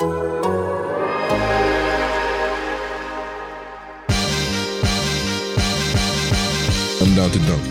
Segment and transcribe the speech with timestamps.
[0.00, 0.06] I'm
[7.16, 7.64] down to dunk.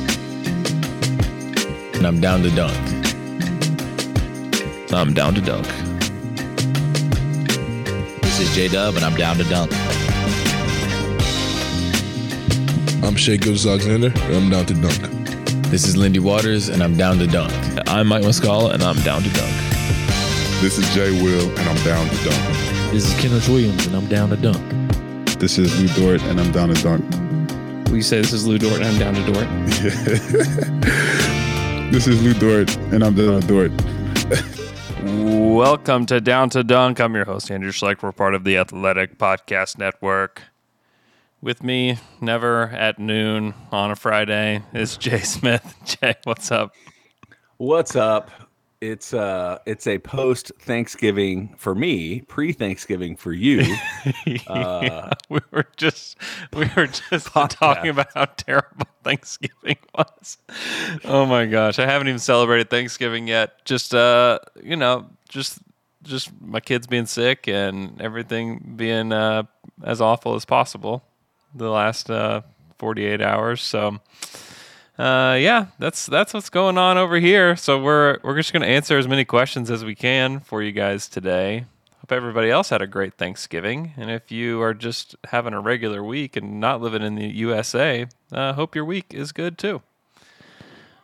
[1.96, 2.76] And I'm down to dunk.
[4.92, 5.66] I'm down to dunk.
[8.22, 9.72] This is J Dub, and I'm down to dunk.
[13.04, 15.00] I'm Shai Gilgeous-Alexander, and I'm down to dunk.
[15.70, 17.54] This is Lindy Waters, and I'm down to dunk.
[17.88, 19.67] I'm Mike Muscala, and I'm down to dunk.
[20.60, 22.92] This is Jay Will, and I'm down to dunk.
[22.92, 24.58] This is Kenrich Williams, and I'm down to dunk.
[25.38, 27.06] This is Lu Dort, and I'm down to dunk.
[27.92, 29.48] We say this is Lu Dort, and I'm down to Dort.
[31.92, 33.72] this is Lu Dort, and I'm down to Dort.
[35.04, 37.00] Welcome to Down to Dunk.
[37.00, 38.02] I'm your host, Andrew Schlecht.
[38.02, 40.42] We're part of the Athletic Podcast Network.
[41.40, 45.76] With me, never at noon on a Friday, is Jay Smith.
[45.86, 46.74] Jay, what's up?
[47.58, 48.32] What's up?
[48.80, 53.76] It's uh it's a post Thanksgiving for me, pre Thanksgiving for you.
[54.26, 56.18] yeah, uh, we were just
[56.54, 60.38] we were just talking about how terrible Thanksgiving was.
[61.06, 63.66] Oh my gosh, I haven't even celebrated Thanksgiving yet.
[63.66, 65.58] Just uh, you know, just
[66.04, 69.44] just my kids being sick and everything being uh,
[69.84, 71.04] as awful as possible
[71.56, 72.42] the last uh,
[72.78, 73.62] 48 hours.
[73.62, 74.00] So
[74.98, 77.56] uh, yeah, that's that's what's going on over here.
[77.56, 80.72] So we're we're just going to answer as many questions as we can for you
[80.72, 81.66] guys today.
[82.00, 86.04] Hope everybody else had a great Thanksgiving, and if you are just having a regular
[86.04, 89.82] week and not living in the USA, uh, hope your week is good too.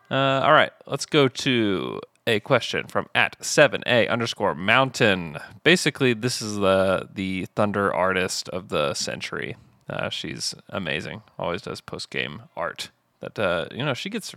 [0.10, 5.38] Uh, all right, let's go to a question from at 7a underscore mountain.
[5.64, 9.56] Basically, this is the the Thunder artist of the century.
[9.88, 11.22] Uh, she's amazing.
[11.38, 12.90] Always does post game art
[13.24, 14.36] that uh, you know she gets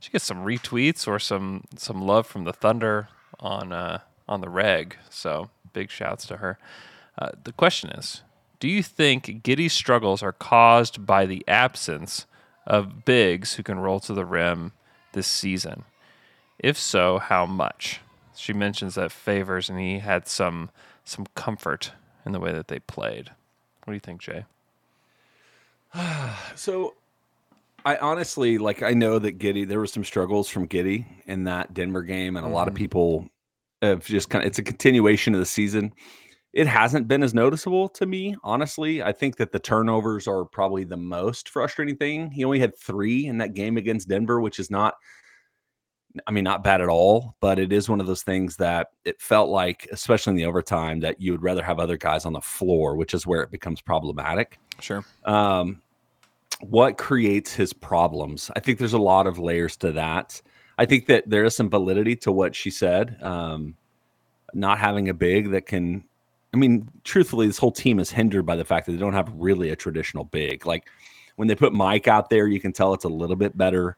[0.00, 4.48] she gets some retweets or some some love from the Thunder on uh, on the
[4.48, 4.96] reg.
[5.10, 6.58] So big shouts to her.
[7.18, 8.22] Uh, the question is,
[8.58, 12.26] do you think Giddey's struggles are caused by the absence
[12.66, 14.72] of bigs who can roll to the rim
[15.12, 15.84] this season?
[16.58, 18.00] If so, how much?
[18.34, 20.70] She mentions that Favors and he had some
[21.04, 21.92] some comfort
[22.24, 23.30] in the way that they played.
[23.84, 24.44] What do you think, Jay?
[26.54, 26.94] so
[27.84, 29.66] I honestly like I know that Giddey.
[29.66, 32.54] there were some struggles from Giddey in that Denver game and a mm-hmm.
[32.54, 32.82] lot of mm-hmm.
[32.82, 33.28] people
[33.80, 35.92] have just kind of it's a continuation of the season.
[36.52, 39.02] It hasn't been as noticeable to me, honestly.
[39.02, 42.30] I think that the turnovers are probably the most frustrating thing.
[42.30, 44.94] He only had 3 in that game against Denver, which is not
[46.26, 49.20] I mean not bad at all, but it is one of those things that it
[49.20, 52.40] felt like especially in the overtime that you would rather have other guys on the
[52.40, 54.58] floor, which is where it becomes problematic.
[54.78, 55.04] Sure.
[55.24, 55.82] Um
[56.62, 58.50] what creates his problems.
[58.56, 60.40] I think there's a lot of layers to that.
[60.78, 63.22] I think that there is some validity to what she said.
[63.22, 63.76] Um,
[64.54, 66.04] not having a big that can,
[66.54, 69.32] I mean, truthfully, this whole team is hindered by the fact that they don't have
[69.34, 70.66] really a traditional big.
[70.66, 70.88] Like
[71.36, 73.96] when they put Mike out there, you can tell it's a little bit better.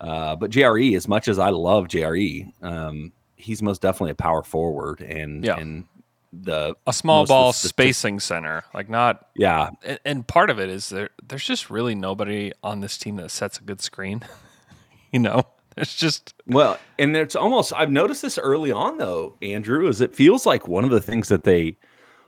[0.00, 4.42] Uh, but JRE, as much as I love JRE, um, he's most definitely a power
[4.42, 5.56] forward, and yeah.
[5.56, 5.84] and
[6.32, 9.70] the a small ball spacing center, like not yeah.
[9.84, 11.10] And, and, part of it is there.
[11.22, 14.22] There's just really nobody on this team that sets a good screen.
[15.12, 15.42] you know,
[15.76, 17.72] it's just well, and it's almost.
[17.74, 21.28] I've noticed this early on though, Andrew, is it feels like one of the things
[21.28, 21.76] that they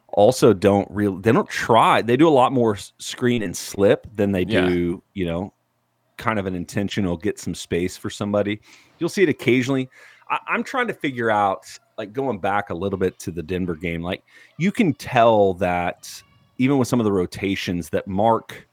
[0.09, 2.03] also don't really they don't try.
[2.03, 5.03] They do a lot more screen and slip than they do.
[5.15, 5.23] Yeah.
[5.23, 5.55] You know,
[6.19, 8.61] kind of an intentional get some space for somebody.
[8.99, 9.89] You'll see it occasionally.
[10.29, 11.67] I, I'm trying to figure out
[11.99, 14.22] like going back a little bit to the Denver game, like
[14.59, 16.23] you can tell that
[16.58, 18.69] even with some of the rotations that Mark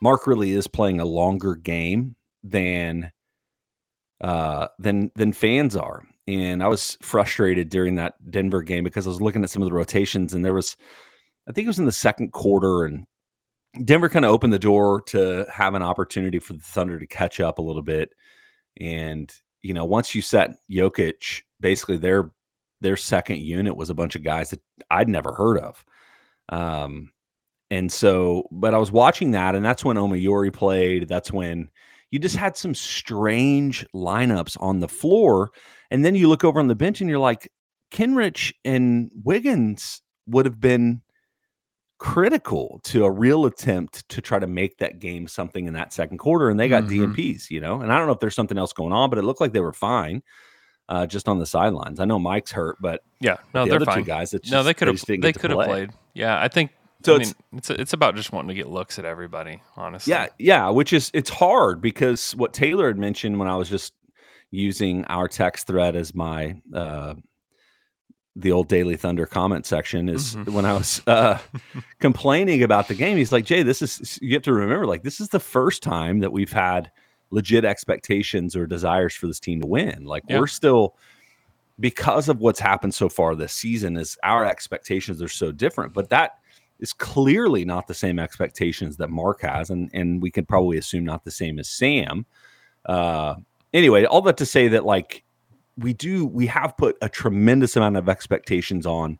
[0.00, 3.10] Mark really is playing a longer game than
[4.20, 6.04] uh than than fans are.
[6.26, 9.68] And I was frustrated during that Denver game because I was looking at some of
[9.68, 10.76] the rotations and there was
[11.48, 13.06] I think it was in the second quarter and
[13.82, 17.40] Denver kind of opened the door to have an opportunity for the Thunder to catch
[17.40, 18.10] up a little bit.
[18.80, 22.30] And, you know, once you set Jokic, basically their
[22.80, 24.60] their second unit was a bunch of guys that
[24.90, 25.84] I'd never heard of.
[26.50, 27.10] Um,
[27.70, 31.08] and so, but I was watching that, and that's when Omoruyi played.
[31.08, 31.70] That's when
[32.10, 35.50] you just had some strange lineups on the floor.
[35.90, 37.50] And then you look over on the bench and you're like,
[37.90, 41.02] Kenrich and Wiggins would have been
[41.98, 46.18] critical to a real attempt to try to make that game something in that second
[46.18, 46.50] quarter.
[46.50, 46.88] And they got Mhm.
[47.14, 47.80] DMPs, you know.
[47.80, 49.60] And I don't know if there's something else going on, but it looked like they
[49.60, 50.22] were fine.
[50.88, 51.98] Uh, just on the sidelines.
[51.98, 53.98] I know Mike's hurt, but Yeah, no, the they're other fine.
[54.00, 55.00] two guys, it's no, just- they could have.
[55.00, 55.66] didn't They could have play.
[55.66, 55.90] played.
[56.12, 56.72] Yeah, I think.
[57.04, 59.62] So I it's- mean, it's it's about just wanting to get looks at everybody.
[59.76, 60.10] Honestly.
[60.10, 63.94] Yeah, yeah, which is it's hard because what Taylor had mentioned when I was just
[64.50, 67.14] using our text thread as my uh
[68.36, 70.48] the old Daily Thunder comment section is Mhm.
[70.50, 71.38] when I was uh
[72.00, 73.16] complaining about the game.
[73.16, 76.20] He's like, Jay, this is you have to remember, like, this is the first time
[76.20, 76.90] that we've had
[77.30, 80.04] legit expectations or desires for this team to win.
[80.04, 80.38] Like, Yeah.
[80.38, 80.94] we're still
[81.80, 85.92] because of what's happened so far this season, is our expectations are so different.
[85.92, 86.38] But that
[86.78, 91.04] is clearly not the same expectations that Mark has, and and we could probably assume
[91.04, 92.26] not the same as Sam.
[92.86, 93.34] Uh,
[93.72, 95.24] anyway, all that to say that like
[95.76, 99.18] we do, we have put a tremendous amount of expectations on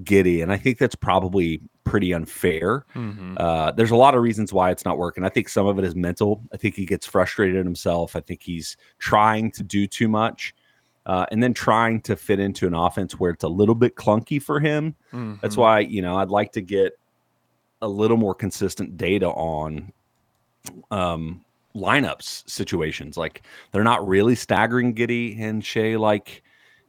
[0.00, 2.84] Giddey, and I think that's probably pretty unfair.
[2.94, 3.34] Mhm.
[3.38, 5.24] Uh, there's a lot of reasons why it's not working.
[5.24, 6.42] I think some of it is mental.
[6.52, 8.14] I think he gets frustrated at himself.
[8.16, 10.54] I think he's trying to do too much.
[11.06, 14.42] Uh, and then trying to fit into an offense where it's a little bit clunky
[14.42, 14.96] for him.
[15.40, 15.58] That's Mhm.
[15.58, 16.98] why you know I'd like to get
[17.80, 19.92] a little more consistent data on
[20.90, 21.44] um,
[21.76, 23.16] lineups situations.
[23.16, 23.42] Like
[23.72, 26.42] they're not really staggering Giddey and Shai like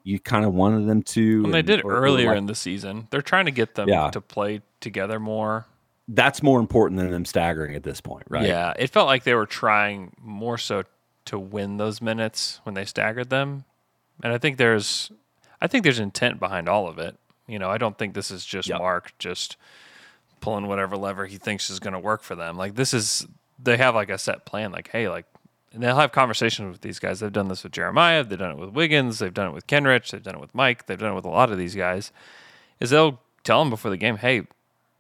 [0.04, 1.44] you kind of wanted them to.
[1.44, 3.08] Well, they did or- or earlier like- in the season.
[3.12, 4.10] They're trying to get them Yeah.
[4.12, 5.66] to play together more.
[6.10, 8.48] that's more important than them staggering at this point, right?
[8.48, 10.84] Yeah, it felt like they were trying more so
[11.26, 13.66] to win those minutes when they staggered them,
[14.24, 15.12] and I think there's,
[15.62, 17.18] I think there's intent behind all of it.
[17.46, 18.80] You know, I don't think this is just Yep.
[18.80, 19.58] Mark just
[20.40, 22.56] pulling whatever lever he thinks is going to work for them.
[22.56, 23.28] Like this is,
[23.60, 24.72] they have like a set plan.
[24.72, 25.26] Like, hey, like,
[25.74, 27.20] and they'll have conversations with these guys.
[27.20, 28.24] They've done this with Jeremiah.
[28.24, 29.20] They've done it with Wiggins.
[29.20, 30.12] They've done it with Kenrich.
[30.12, 30.86] They've done it with Mike.
[30.86, 32.12] They've done it with a lot of these guys.
[32.80, 34.44] Is they'll tell them before the game, hey,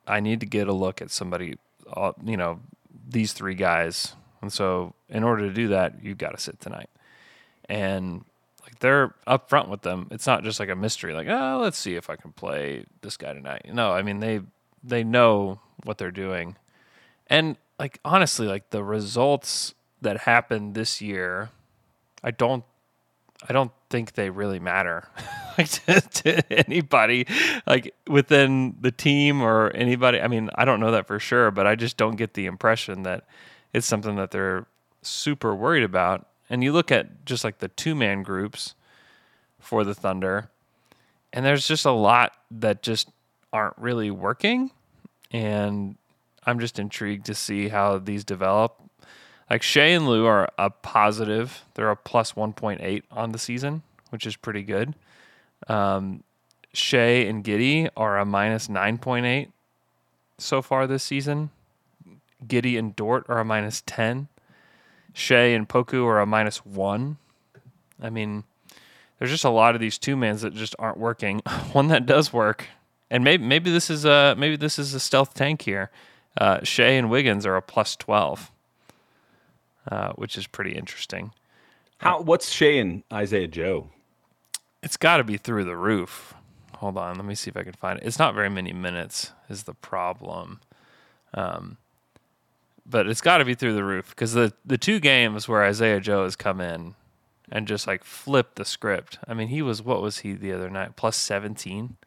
[0.07, 1.57] I need to get a look at somebody,
[1.92, 2.59] uh, you know,
[3.07, 4.15] these three guys.
[4.42, 6.89] And so, in order to do that, you've got to sit tonight.
[7.69, 8.24] And
[8.63, 10.07] like they're upfront with them.
[10.12, 13.18] It's not just like a mystery, like, oh, let's see if I can play this
[13.18, 13.69] guy tonight.
[13.74, 14.42] No, I mean they
[14.83, 16.56] they know what they're doing.
[17.27, 21.50] And like honestly, like the results that happened this year,
[22.24, 22.63] I don't
[23.47, 25.07] I don't think they really matter
[25.57, 27.27] like to, to anybody
[27.65, 30.19] like within the team or anybody.
[30.19, 33.03] I mean, I don't know that for sure, but I just don't get the impression
[33.03, 33.25] that
[33.74, 34.65] it's something that they're
[35.01, 36.27] super worried about.
[36.50, 38.74] And you look at just like the two man groups
[39.59, 40.50] for the Thunder,
[41.33, 43.09] and there's just a lot that just
[43.51, 44.71] aren't really working.
[45.31, 45.97] And
[46.47, 48.81] I'm just intrigued to see how these develop.
[49.49, 51.63] Like Shai and Lu are a positive.
[51.75, 54.95] They're a plus 1.8 on the season, which is pretty good.
[55.67, 56.23] Um,
[56.94, 59.49] and Giddey are a minus 9.8
[60.38, 61.49] so far this season.
[62.45, 64.27] Giddey and Dort are a minus 10.
[65.13, 67.17] Shai and Poku are a minus 1.
[68.01, 68.43] I mean,
[69.17, 71.39] there's just a lot of these two mans that just aren't working.
[71.73, 72.67] One that does work,
[73.09, 75.89] and maybe maybe this is a maybe this is a stealth tank here.
[76.38, 78.51] Uh, Shai and Wiggins are a plus 12
[79.92, 81.31] uh, which is pretty interesting.
[82.00, 82.22] How?
[82.22, 83.89] What's Shai and Isaiah Joe?
[84.84, 86.34] It's got to be through the roof.
[86.75, 88.06] Hold on, let me see if I can find it.
[88.06, 90.60] It's not very many minutes is the problem,
[91.34, 91.77] um,
[92.86, 96.00] but it's got to be through the roof because the the two games where Isaiah
[96.00, 96.94] Joe has come in
[97.51, 99.17] and just like flipped the script.
[99.27, 100.96] I mean, he was what was he the other night?
[100.96, 101.98] Plus seventeen.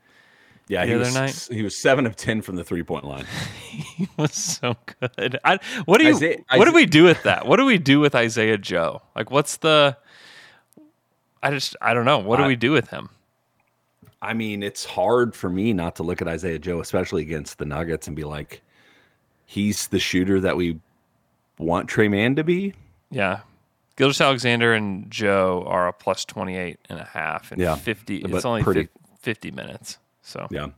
[0.70, 1.48] Yeah, The he other was, night?
[1.50, 3.24] he was seven of ten from the three point line.
[3.70, 5.38] He was so good.
[5.44, 6.14] I, what do you?
[6.14, 7.46] Isaiah- what do we do with that?
[7.46, 9.02] What do we do with Isaiah Joe?
[9.16, 9.96] Like, what's the?
[11.42, 12.18] I just I don't know.
[12.18, 13.10] What do I- we do with him?
[14.22, 17.64] I mean, it's hard for me not to look at Isaiah Joe, especially against the
[17.64, 18.62] Nuggets, and be like,
[19.46, 20.78] he's the shooter that we
[21.58, 22.74] want Tre Mann to be.
[23.10, 23.40] Yeah.
[23.96, 28.18] Gilgeous-Alexander and Joe are a plus 28 and a half and Yeah, 50.
[28.18, 28.88] It's only pretty-
[29.20, 29.98] 50 minutes.
[30.22, 30.68] So, Yeah.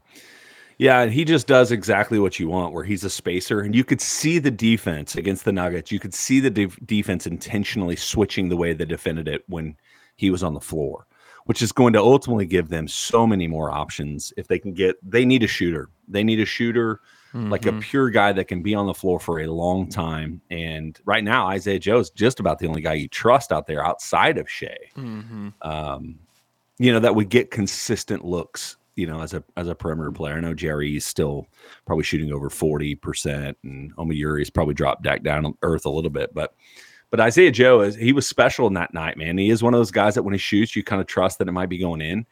[0.79, 3.85] Yeah, and he just does exactly what you want, where he's a spacer, and you
[3.85, 5.93] could see the defense against the Nuggets.
[5.93, 9.77] You could see the def- defense intentionally switching the way they defended it when
[10.17, 11.07] he was on the floor,
[11.45, 14.97] which is going to ultimately give them so many more options if they can get.
[15.09, 15.89] They need a shooter.
[16.09, 17.01] They need a shooter,
[17.35, 17.81] like a Mhm.
[17.83, 20.41] pure guy that can be on the floor for a long time.
[20.51, 23.87] And right now, Isaiah Joe is just about the only guy you trust out there
[23.87, 25.53] outside of Shai mhm.
[25.63, 26.19] um,
[26.79, 30.35] you know, that would get consistent looks, you know, as a as a perimeter player.
[30.35, 31.47] I know Jerry's still
[31.87, 36.35] probably shooting over 40%, and Omoruyi's probably dropped back down on earth a little bit,
[36.35, 36.55] but
[37.11, 39.37] but Isaiah Joe is he was special in that night, man.
[39.39, 41.49] He is one of those guys that when he shoots, you kind of trust that
[41.49, 42.27] it might be going in.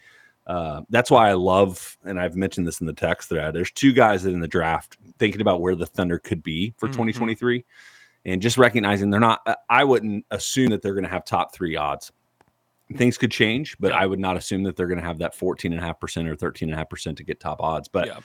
[0.46, 3.54] Uh, that's why I love, and I've mentioned this in the text thread.
[3.54, 6.88] There's two guys that in the draft thinking about where the Thunder could be for
[6.88, 6.92] Mhm.
[6.92, 7.64] 2023,
[8.24, 9.40] and just recognizing they're not.
[9.68, 12.10] I wouldn't assume that they're going to have top three odds.
[12.96, 16.26] Things could change, but I would not assume that they're going to have that 14.5%
[16.28, 17.88] or 13.5% to get top odds.
[17.88, 18.18] But Yeah.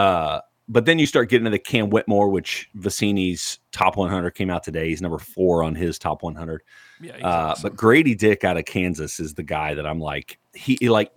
[0.00, 4.50] uh, but then you start getting to the Cam Whitmore, which Vecenie's top 100 came
[4.50, 4.88] out today.
[4.90, 6.62] He's number four on his top 100.
[7.00, 7.62] Yeah, Uh, awesome.
[7.62, 11.10] But Grady Dick out of Kansas is the guy that I'm like, he, he like,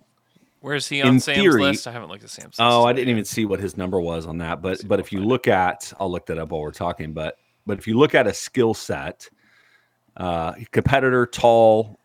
[0.60, 1.86] Where's he on Sam's theory- list?
[1.88, 2.60] I haven't looked at Sam's list.
[2.60, 3.12] oh, I didn't yet.
[3.14, 4.62] even see what his number was on that.
[4.62, 7.12] But but if you look at, I'll look that up while we're talking.
[7.12, 9.28] But but if you look at a skill set,
[10.16, 11.98] uh, competitor, tall,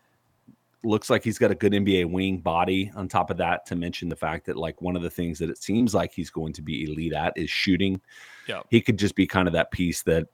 [0.84, 2.90] looks like he's got a good NBA wing body.
[2.94, 5.50] On top of that, to mention the fact that like one of the things that
[5.50, 8.00] it seems like he's going to be elite at is shooting.
[8.46, 8.62] Yeah.
[8.70, 10.26] he could just be kind of that piece that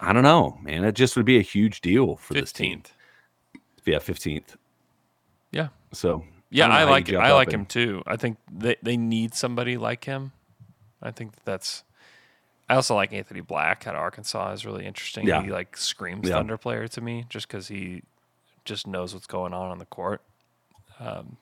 [0.00, 0.84] I don't know, man.
[0.84, 2.82] It just would be a huge deal for this team.
[2.82, 2.90] 15th.
[3.84, 4.56] Yeah, fifteenth.
[5.50, 5.68] Yeah.
[5.92, 8.02] So Yeah, don't I like jump I like and- him too.
[8.06, 10.32] I think they, they need somebody like him.
[11.02, 11.82] I think that's.
[12.68, 14.52] I also like Anthony Black out of Arkansas.
[14.52, 15.26] is really interesting.
[15.26, 15.42] Yeah.
[15.42, 16.36] He like screams Yeah.
[16.36, 18.02] Thunder player to me just because he
[18.64, 20.22] just knows what's going on on the court.
[21.00, 21.36] Um,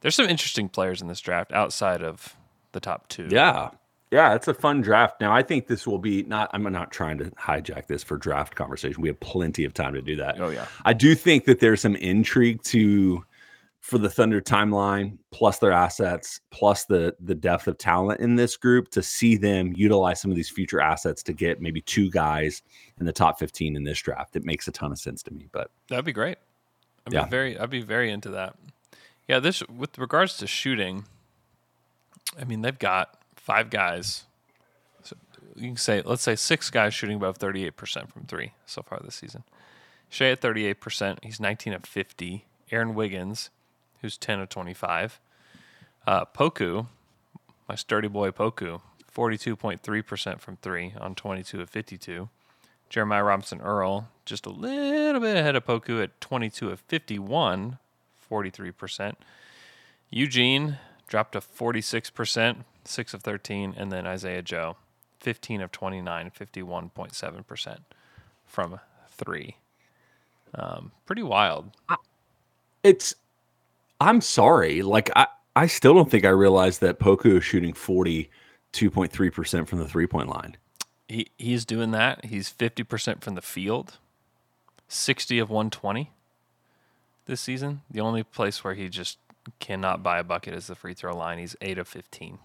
[0.00, 2.36] there's some interesting players in this draft outside of
[2.72, 3.28] the top two.
[3.30, 3.70] Yeah.
[4.10, 5.20] Yeah, it's a fun draft.
[5.20, 8.54] Now, I think this will be not, I'm not trying to hijack this for draft
[8.54, 9.02] conversation.
[9.02, 10.40] We have plenty of time to do that.
[10.40, 10.66] Oh yeah.
[10.84, 13.24] I do think that there's some intrigue to
[13.84, 18.56] for the Thunder timeline, plus their assets, plus the the depth of talent in this
[18.56, 22.62] group to see them utilize some of these future assets to get maybe two guys
[22.98, 24.36] in the top 15 in this draft.
[24.36, 25.48] It makes a ton of sense to me.
[25.52, 26.38] But That'd be great.
[27.06, 27.24] I'd Yeah.
[27.24, 28.56] be very I'd be very into that.
[29.28, 31.04] Yeah, this with regards to shooting,
[32.40, 34.24] I mean they've got five guys.
[35.02, 35.14] So
[35.56, 38.80] you can say let's say six guys shooting above thirty eight percent from three so
[38.80, 39.44] far this season.
[40.08, 42.46] Shai at thirty eight percent, he's nineteen of fifty.
[42.70, 43.50] Aaron Wiggins,
[44.04, 45.18] who's ten of twenty five.
[46.06, 46.86] Uh, Poku,
[47.66, 51.70] my sturdy boy Poku, forty two point three percent from three on twenty two of
[51.70, 52.28] fifty two.
[52.90, 57.78] Jeremiah Robinson Earl, just a little bit ahead of Poku at 22 of 51,
[58.30, 59.14] 43%.
[60.10, 63.74] Eugene dropped to 46%, 6 of 13.
[63.76, 64.76] And then Isaiah Joe,
[65.18, 67.78] 15 of 29, 51.7%
[68.46, 69.56] from three.
[70.54, 71.72] Um, pretty wild.
[72.84, 73.16] it's
[74.00, 74.82] I'm sorry.
[74.82, 79.88] Like I, I still don't think I realized that Poku is shooting 42.3% from the
[79.88, 80.56] three-point line.
[81.08, 82.24] He, he's doing that.
[82.26, 83.98] He's 50% from the field,
[84.88, 86.10] 60 of 120
[87.26, 87.82] this season.
[87.90, 89.18] The only place where he just
[89.60, 91.38] cannot buy a bucket is the free throw line.
[91.38, 92.38] He's 8 of 15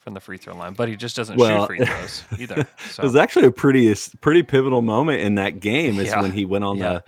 [0.00, 2.66] from the free throw line, but he just doesn't Well, shoot free throws either.
[2.90, 3.02] So.
[3.02, 5.98] It was actually a pretty pretty pivotal moment in that game.
[5.98, 6.22] Is Yeah.
[6.22, 6.92] when he went on Yeah.
[6.94, 7.04] the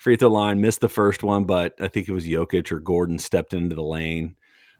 [0.00, 3.18] free throw line, missed the first one, but I think it was Jokic or Gordon
[3.18, 4.34] stepped into the lane,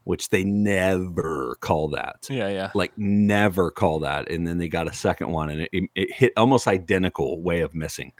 [0.05, 2.27] which they never call that.
[2.31, 2.71] yeah, yeah.
[2.75, 4.31] Like never call that.
[4.31, 7.75] And then they got a second one, and it, it hit almost identical way of
[7.75, 8.13] missing.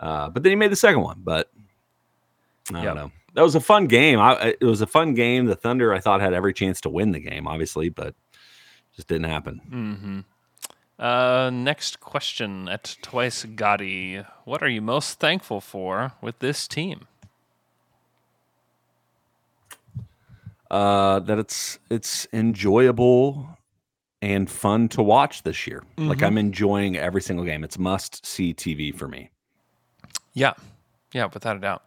[0.00, 1.20] Uh, but then he made the second one.
[1.22, 1.48] But
[2.70, 2.94] I don't Yep.
[2.96, 3.12] know.
[3.34, 4.18] That was a fun game.
[4.18, 5.46] I, it was a fun game.
[5.46, 8.14] The Thunder, I thought, had every chance to win the game, obviously, but
[8.96, 9.60] just didn't happen.
[9.70, 10.20] Mm-hmm.
[11.02, 14.24] Uh, next question at Twice Gotti.
[14.44, 17.08] What are you most thankful for with this team?
[20.70, 23.46] uh, that it's it's enjoyable
[24.22, 25.82] and fun to watch this year.
[25.98, 26.26] Like Mhm.
[26.26, 27.62] I'm enjoying every single game.
[27.62, 29.28] It's must see TV for me.
[30.32, 30.54] Yeah,
[31.12, 31.82] yeah, without a doubt.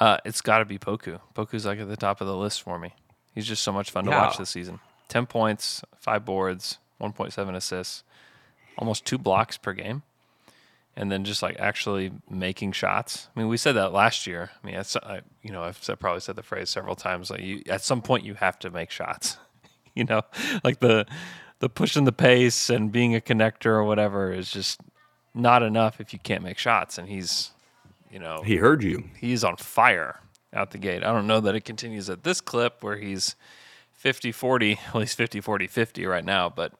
[0.00, 1.20] Uh, it's got to be Poku.
[1.36, 2.94] Poku's like at the top of the list for me.
[3.32, 4.80] He's just so much fun to watch this season.
[5.08, 8.02] Ten points, five boards, one point seven assists,
[8.78, 10.02] almost two blocks per game,
[10.96, 13.28] and then just like actually making shots.
[13.34, 14.50] I mean, we said that last year.
[14.62, 17.30] I mean, that's, I, you know, I've said, probably said the phrase several times.
[17.30, 19.36] Like, you, at some point, you have to make shots.
[19.94, 20.22] you know,
[20.64, 21.06] like the
[21.58, 24.80] the pushing the pace and being a connector or whatever is just
[25.34, 26.98] not enough if you can't make shots.
[26.98, 27.52] And he's,
[28.10, 29.04] you know, He heard you.
[29.18, 30.20] he's on fire
[30.52, 31.02] out the gate.
[31.02, 33.36] I don't know that it continues at this clip where he's
[33.92, 34.78] 50 40.
[34.94, 36.72] Well, he's 50 40 50 right now, but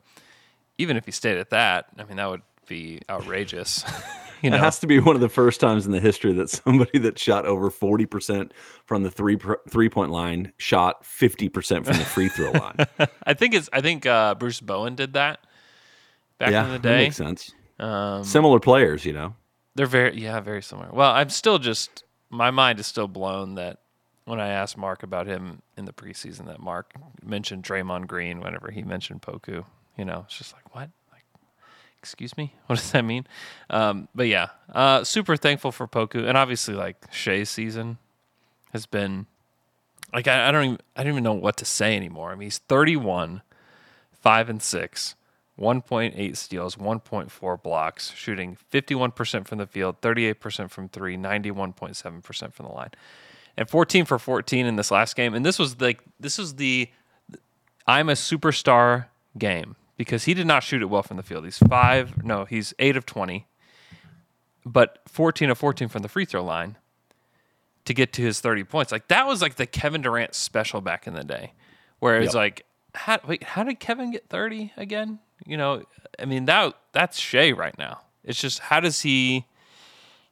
[0.78, 3.84] even if he stayed at that, I mean, that would be outrageous.
[4.42, 6.50] you know, It has to be one of the first times in the history that
[6.50, 8.50] somebody that shot over 40%
[8.84, 12.76] from the three three point line shot 50% from the free throw line.
[13.24, 15.40] I think it's, I think uh, Bruce Bowen did that
[16.38, 17.04] back yeah, in the that day.
[17.04, 17.52] makes sense.
[17.78, 19.34] Um, Similar players, you know.
[19.74, 20.88] They're very, yeah, very similar.
[20.90, 23.78] Well, I'm still just, my mind is still blown that
[24.24, 28.70] when I asked Mark about him in the preseason, that Mark mentioned Draymond Green whenever
[28.70, 29.64] he mentioned Poku.
[29.96, 30.90] You know, it's just like, what?
[31.12, 31.24] Like,
[31.98, 32.54] excuse me?
[32.66, 33.26] What does that mean?
[33.70, 36.26] Um, but yeah, uh, super thankful for Poku.
[36.26, 37.98] And obviously, like, Shai's season
[38.72, 39.26] has been
[40.12, 42.30] like I, I don't even I don't even know what to say anymore.
[42.30, 43.42] I mean, he's 31,
[44.20, 45.14] five and six,
[45.58, 52.72] 1.8 steals, 1.4 blocks, shooting 51% from the field, 38% from three, 91.7% from the
[52.72, 52.90] line,
[53.56, 55.34] and 14 for 14 in this last game.
[55.34, 56.88] And this was like this was the
[57.86, 59.06] I'm a superstar
[59.38, 61.44] game because he did not shoot it well from the field.
[61.44, 63.46] He's five, no, he's eight of 20,
[64.64, 66.76] but 14 of 14 from the free throw line
[67.84, 68.92] to get to his 30 points.
[68.92, 71.52] Like that was like the Kevin Durant special back in the day,
[72.00, 72.34] where it's Yep.
[72.34, 75.18] like, how, wait, how did Kevin get 30 again?
[75.46, 75.82] You know,
[76.18, 78.00] I mean that that's Shai right now.
[78.24, 79.44] It's just how does he,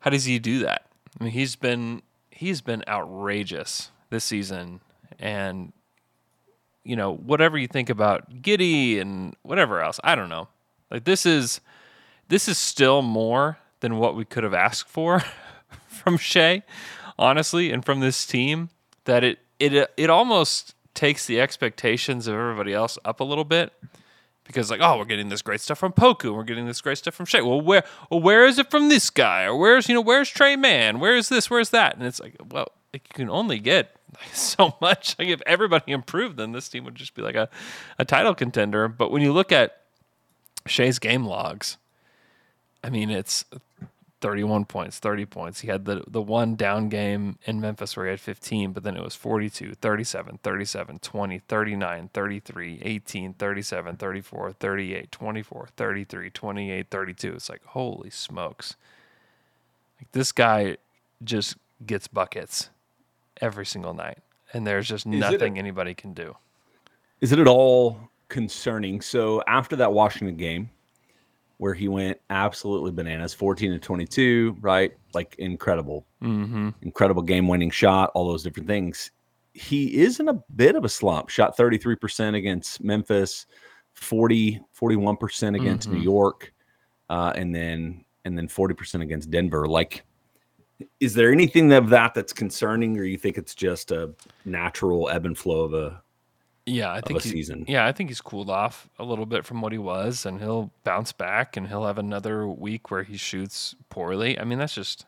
[0.00, 0.86] how does he do that?
[1.20, 4.80] I mean, he's been he's been outrageous this season,
[5.20, 5.72] and
[6.84, 10.48] you know whatever you think about Giddey and whatever else, I don't know.
[10.90, 11.60] Like this is
[12.28, 15.22] this is still more than what we could have asked for
[15.88, 16.62] from Shai,
[17.18, 18.70] honestly, and from this team.
[19.04, 23.72] That it it it almost takes the expectations of everybody else up a little bit
[24.44, 27.14] because like oh we're getting this great stuff from Poku we're getting this great stuff
[27.14, 27.42] from Shai.
[27.42, 30.56] Well where well where is it from this guy or where's you know where's Tre
[30.56, 31.00] Mann?
[31.00, 31.50] Where's this?
[31.50, 31.96] Where's that?
[31.96, 33.96] And it's like well like, you can only get
[34.32, 35.16] so much.
[35.18, 37.48] Like if everybody improved, then this team would just be like a,
[37.98, 38.88] a title contender.
[38.88, 39.80] But when you look at
[40.66, 41.76] Shai's game logs,
[42.82, 43.44] I mean, it's
[44.20, 45.60] 31 points, 30 points.
[45.60, 48.96] He had the, the one down game in Memphis where he had 15, but then
[48.96, 56.90] it was 42, 37, 37, 20, 39, 33, 18, 37, 34, 38, 24, 33, 28,
[56.90, 57.32] 32.
[57.34, 58.76] It's like, holy smokes.
[60.00, 60.78] Like this guy
[61.22, 62.70] just gets buckets
[63.40, 64.18] every single night,
[64.52, 66.36] and there's just a- nothing anybody can do.
[67.20, 67.98] Is it at all
[68.28, 69.00] concerning?
[69.00, 70.70] So after that Washington game,
[71.58, 74.92] where he went absolutely bananas, 14 to 22, right?
[75.14, 76.70] Like incredible, Mm-hmm.
[76.82, 79.10] incredible game-winning shot, all those different things.
[79.52, 81.28] He is in a bit of a slump.
[81.28, 83.46] Shot 33% against Memphis,
[83.94, 86.02] 40, 41% against New Mhm.
[86.02, 86.52] York,
[87.08, 89.66] uh, and then and then 40% against Denver.
[89.68, 90.02] Like,
[91.00, 94.12] is there anything of that that's concerning, or you think it's just a
[94.44, 96.02] natural ebb and flow of a
[96.66, 97.64] Yeah, I think he- season?
[97.68, 100.70] Yeah, I think he's cooled off a little bit from what he was, and he'll
[100.82, 104.38] bounce back, and he'll have another week where he shoots poorly.
[104.38, 105.06] I mean, that's just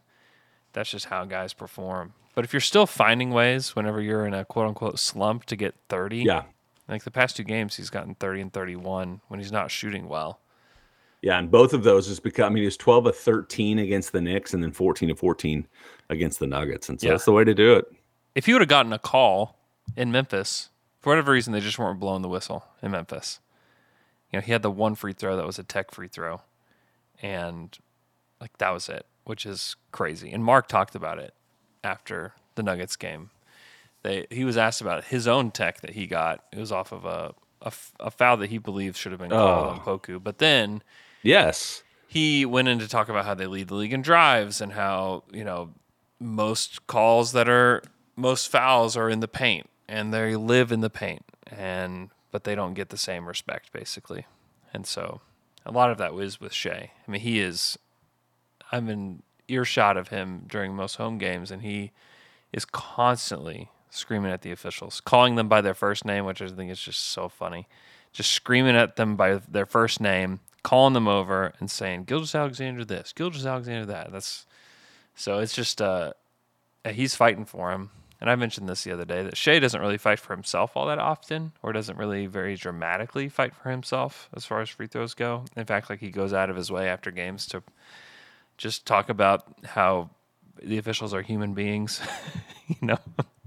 [0.73, 2.13] that's just how guys perform.
[2.35, 5.75] But if you're still finding ways whenever you're in a quote unquote slump to get
[5.89, 6.43] 30, Yeah.
[6.87, 10.39] like the past two games, he's gotten 30 and 31 when he's not shooting well.
[11.23, 14.13] Yeah, and both of those is because I mean, he was 12 of 13 against
[14.13, 15.67] the Knicks and then 14 of 14
[16.11, 16.89] against the Nuggets.
[16.89, 17.13] And so Yeah.
[17.15, 17.87] that's the way to do it.
[18.35, 19.59] If you would have gotten a call
[19.97, 20.69] in Memphis,
[21.01, 23.41] for whatever reason, they just weren't blowing the whistle in Memphis.
[24.33, 26.43] You know, he had the one free throw that was a tech free throw,
[27.23, 27.77] and
[28.41, 30.31] like that was it, which is crazy.
[30.33, 31.35] And Mark talked about it
[31.83, 33.31] after the Nuggets game.
[34.03, 36.45] They he was asked about his own tech that he got.
[36.53, 37.35] It was off of a
[37.99, 39.71] a foul that he believes should have been called Oh.
[39.71, 40.83] on Poku, but then
[41.27, 41.83] Yes.
[42.07, 45.25] he went in to talk about how they lead the league in drives and how
[45.33, 45.71] you know
[46.21, 47.83] most calls that are
[48.15, 52.55] most fouls are in the paint and they live in the paint and but they
[52.55, 54.25] don't get the same respect basically
[54.73, 55.21] and so
[55.65, 56.93] a lot of that was with Shai.
[57.07, 57.79] I mean he is
[58.73, 61.93] I'm in earshot of him during most home games and he
[62.53, 66.71] is constantly screaming at the officials calling them by their first name which I think
[66.71, 67.67] is just so funny
[68.17, 73.13] just screaming at them by their first name, calling them over and saying Gilgeous-Alexander this,
[73.13, 74.11] Gilgeous-Alexander that.
[74.11, 74.47] That's
[75.15, 76.13] so it's just uh
[76.91, 77.91] he's fighting for him.
[78.21, 80.87] And I mentioned this the other day that Shai doesn't really fight for himself all
[80.87, 85.15] that often, or doesn't really very dramatically fight for himself as far as free throws
[85.15, 85.45] go.
[85.55, 87.63] In fact, like he goes out of his way after games to
[88.59, 90.11] just talk about how
[90.61, 92.01] the officials are human beings,
[92.67, 92.99] you know,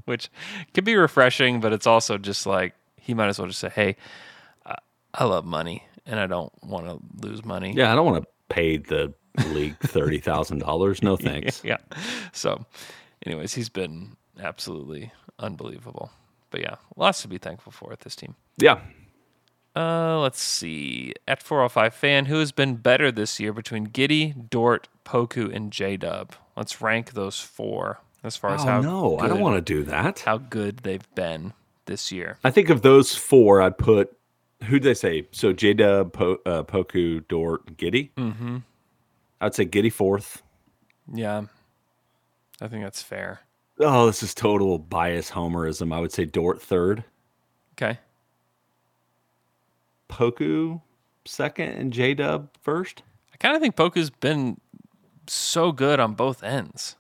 [0.05, 0.29] which
[0.73, 3.97] can be refreshing, but it's also just like he might as well just say, "Hey,
[5.13, 8.30] I love money, and I don't want to lose money." Yeah, I don't want to
[8.50, 9.13] pay the
[9.54, 11.04] league $30,000.
[11.04, 11.62] No thanks.
[11.63, 11.78] yeah.
[12.34, 12.65] So,
[13.26, 16.12] anyways, he's been absolutely unbelievable.
[16.52, 18.36] But yeah, lots to be thankful for at this team.
[18.58, 18.80] Yeah.
[19.76, 21.13] Uh, let's see.
[21.28, 25.95] At 405 fan, who has been better this year between Giddey, Dort, Poku, and J
[25.95, 26.34] Dub?
[26.58, 29.84] Let's rank those four as far as Oh, how no, I don't want to do
[29.86, 30.19] that.
[30.22, 31.54] how good they've been
[31.86, 32.38] this year.
[32.43, 34.12] I think of those four, I'd put,
[34.65, 35.28] who'd they say?
[35.32, 38.12] So J Dub, po, uh, Poku, Dort, Giddey.
[38.15, 38.58] Mm-hmm.
[39.41, 40.43] I'd say Giddey fourth.
[41.13, 41.43] Yeah,
[42.62, 43.41] I think that's fair.
[43.80, 45.93] Oh, this is total bias homerism.
[45.93, 47.04] I would say Dort third,
[47.74, 47.98] Okay.
[50.10, 50.82] Poku
[51.26, 53.04] second, and J Dub first.
[53.34, 54.60] I kind of think Poku's been
[55.28, 56.95] so good on both ends.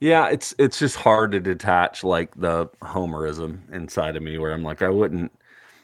[0.00, 4.62] Yeah, it's it's just hard to detach like the homerism inside of me where I'm
[4.62, 5.32] like I wouldn't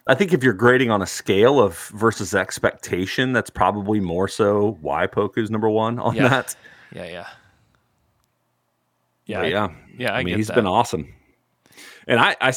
[0.06, 4.76] I think if you're grading on a scale of versus expectation, that's probably more so
[4.82, 6.28] why Poku's number one on Yeah.
[6.28, 6.56] that.
[6.94, 7.26] Yeah, yeah.
[9.26, 10.54] But Yeah, yeah, yeah, I I mean, he's that.
[10.56, 11.12] been awesome,
[12.06, 12.52] and I, I-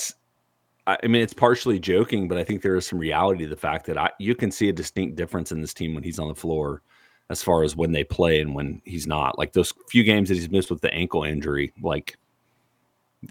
[0.89, 3.85] I mean, it's partially joking, but I think there is some reality to the fact
[3.87, 6.35] that I, you can see a distinct difference in this team when he's on the
[6.35, 6.81] floor,
[7.29, 9.37] as far as when they play and when he's not.
[9.37, 12.15] Like those few games that he's missed with the ankle injury, like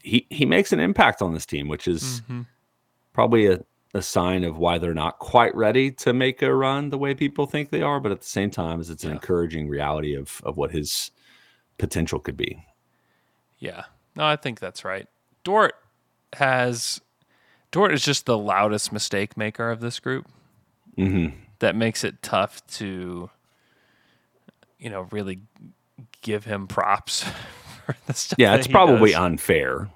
[0.03, 2.47] he he makes an impact on this team, which is Mhm.
[3.13, 6.99] probably a, a sign of why they're not quite ready to make a run the
[6.99, 8.01] way people think they are.
[8.01, 11.11] But at the same time, it's an encouraging reality of of what his
[11.79, 12.65] potential could be.
[13.59, 13.85] Yeah.
[14.15, 15.09] No, I think that's right.
[15.45, 15.75] Dort
[16.35, 17.01] has
[17.71, 20.27] Dort is just the loudest mistake maker of this group.
[20.97, 21.29] hmm
[21.61, 23.31] That makes it tough to
[24.79, 25.41] you know, really
[26.23, 27.23] give him props
[27.87, 28.39] for the stuff.
[28.39, 29.21] Yeah, it's probably does.
[29.21, 29.89] unfair.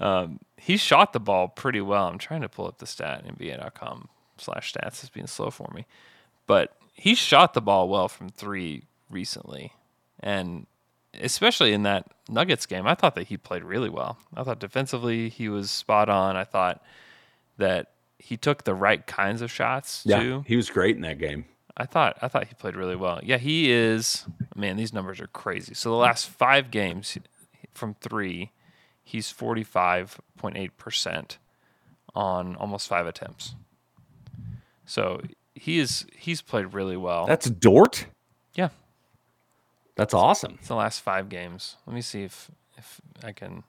[0.00, 2.06] Um, he shot the ball pretty well.
[2.08, 5.00] I'm trying to pull up the stat NBA.com slash stats.
[5.02, 5.86] It's being slow for me,
[6.46, 9.72] but he shot the ball well from three recently,
[10.20, 10.66] and
[11.20, 14.18] especially in that Nuggets game, I thought that he played really well.
[14.36, 16.36] I thought defensively he was spot on.
[16.36, 16.82] I thought
[17.58, 20.44] that he took the right kinds of shots Yeah, too.
[20.46, 21.44] he was great in that game.
[21.76, 23.20] I thought I thought he played really well.
[23.22, 24.26] Yeah, he is.
[24.54, 25.74] Man, these numbers are crazy.
[25.74, 27.18] So the last five games
[27.72, 28.52] from three,
[29.02, 31.38] he's forty five point eight percent
[32.14, 33.54] on almost five attempts.
[34.86, 35.20] So
[35.54, 37.26] he is he's played really well.
[37.26, 38.06] That's Dort.
[38.54, 38.68] yeah,
[39.96, 40.56] That's awesome.
[40.60, 41.76] it's the last five games.
[41.86, 43.64] Let me see if if I can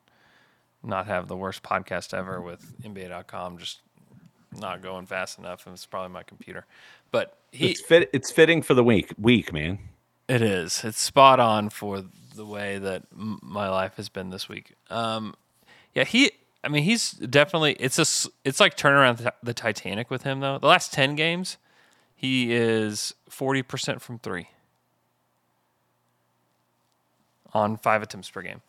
[0.84, 3.80] not have the worst podcast ever with NBA.com just
[4.60, 5.65] not going fast enough.
[5.65, 6.65] And it's probably my computer,
[7.12, 8.10] but he it's fit.
[8.13, 9.13] It's fitting for the week.
[9.20, 9.80] Week, man.
[10.28, 10.84] It is.
[10.84, 12.04] It's spot on for
[12.36, 14.74] the way that m- my life has been this week.
[14.89, 15.36] Um,
[15.94, 16.32] yeah, he.
[16.63, 17.74] I mean, he's definitely.
[17.80, 18.30] It's a.
[18.44, 20.58] It's like turning around the, the Titanic with him though.
[20.58, 21.58] The last ten games,
[22.15, 24.50] he is forty percent from three
[27.54, 28.62] on five attempts per game.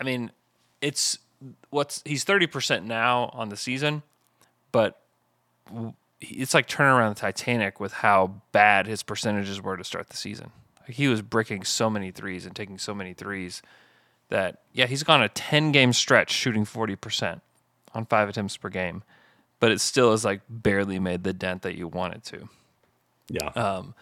[0.00, 0.32] I mean,
[0.80, 1.18] it's
[1.70, 4.02] what's he's thirty percent now on the season,
[4.72, 5.01] but
[6.20, 10.16] it's like turning around the Titanic with how bad his percentages were to start the
[10.16, 10.50] season.
[10.82, 13.62] Like he was bricking so many threes and taking so many threes
[14.28, 17.40] that yeah, he's gone a 10 game stretch shooting 40%
[17.94, 19.02] on 5 attempts per game,
[19.60, 22.48] but it still is like barely made the dent that you wanted to
[23.28, 23.48] Yeah.
[23.48, 23.94] um,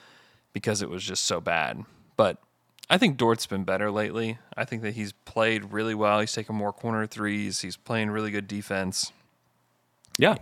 [0.52, 1.84] because it was just so bad.
[2.16, 2.38] But
[2.88, 4.38] I think Dort's been better lately.
[4.56, 6.20] I think that he's played really well.
[6.20, 7.60] He's taken more corner threes.
[7.60, 9.12] He's playing really good defense.
[10.18, 10.36] yeah.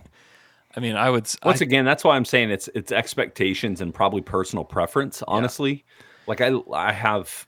[0.79, 1.27] I mean, I would.
[1.43, 5.21] Once I- again, that's why I'm saying it's it's expectations and probably personal preference.
[5.27, 5.83] Honestly,
[6.25, 7.45] like I I have,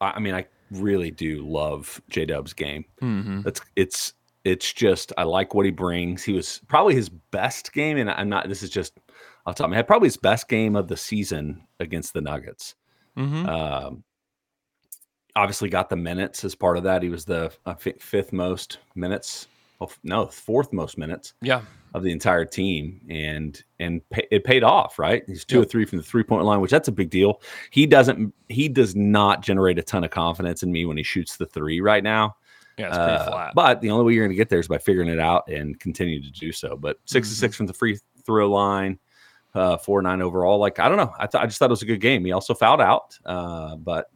[0.00, 2.86] I mean, I really do love J Dub's game.
[3.02, 3.46] Mhm.
[3.46, 6.22] It's it's it's just I like what he brings.
[6.22, 8.48] He was probably his best game, and I'm not.
[8.48, 8.98] This is just
[9.44, 9.86] off top of my head.
[9.86, 12.74] Probably his best game of the season against the Nuggets.
[13.18, 13.46] Mhm.
[13.46, 14.02] Um,
[15.36, 17.02] obviously got the minutes as part of that.
[17.02, 19.46] He was the I think fifth most minutes.
[19.80, 21.62] Oh, no, fourth most minutes yeah.
[21.94, 24.98] of the entire team, and and pay, it paid off.
[24.98, 25.66] Right, he's two Yep.
[25.66, 27.40] or three from the three point line, which that's a big deal.
[27.70, 28.34] He doesn't.
[28.48, 31.80] He does not generate a ton of confidence in me when he shoots the three
[31.80, 32.36] right now.
[32.78, 33.52] Yeah, it's pretty Uh, flat.
[33.54, 35.78] But the only way you're going to get there is by figuring it out and
[35.80, 36.76] continue to do so.
[36.76, 37.40] But 6 to Mm-hmm.
[37.40, 38.98] six from the free throw line,
[39.54, 40.58] uh, four nine overall.
[40.58, 41.12] Like I don't know.
[41.18, 42.24] I thought I just thought it was a good game.
[42.24, 44.10] He also fouled out, uh, but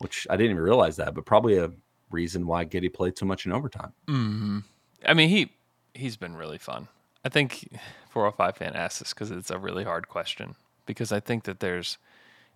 [0.00, 1.14] which I didn't even realize that.
[1.14, 1.70] But probably a
[2.12, 3.92] reason why Giddey played so much in overtime.
[4.06, 4.58] hmm
[5.06, 5.52] I mean, he
[5.94, 6.88] he's been really fun.
[7.24, 7.68] I think
[8.10, 10.54] 405 fan asked this because it's a really hard question.
[10.86, 11.98] Because I think that there's,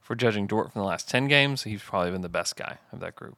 [0.03, 2.79] if we're judging Dort from the last 10 games, he's probably been the best guy
[2.93, 3.37] of that group.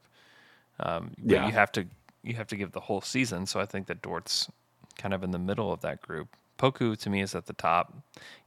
[0.80, 1.46] Um, but Yeah.
[1.46, 1.86] you have to
[2.22, 3.46] you have to give the whole season.
[3.46, 4.50] So I think that Dort's
[4.98, 6.28] kind of in the middle of that group.
[6.58, 7.94] Poku to me is at the top.